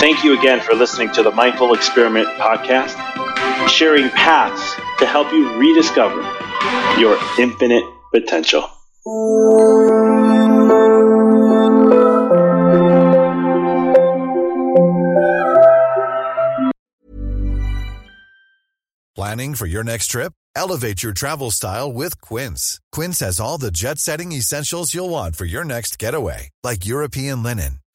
Thank 0.00 0.22
you 0.22 0.38
again 0.38 0.60
for 0.60 0.74
listening 0.74 1.10
to 1.14 1.24
the 1.24 1.32
Mindful 1.32 1.74
Experiment 1.74 2.28
podcast, 2.38 2.96
sharing 3.68 4.08
paths 4.10 4.74
to 5.00 5.06
help 5.06 5.32
you 5.32 5.58
rediscover 5.58 6.20
your 7.00 7.18
infinite 7.38 7.82
potential. 8.12 8.62
Planning 19.16 19.56
for 19.56 19.66
your 19.66 19.82
next 19.82 20.06
trip? 20.06 20.32
Elevate 20.54 21.02
your 21.02 21.12
travel 21.12 21.50
style 21.50 21.92
with 21.92 22.20
Quince. 22.20 22.80
Quince 22.92 23.18
has 23.18 23.40
all 23.40 23.58
the 23.58 23.72
jet 23.72 23.98
setting 23.98 24.30
essentials 24.30 24.94
you'll 24.94 25.08
want 25.08 25.34
for 25.34 25.44
your 25.44 25.64
next 25.64 25.98
getaway, 25.98 26.50
like 26.62 26.86
European 26.86 27.42
linen, 27.42 27.80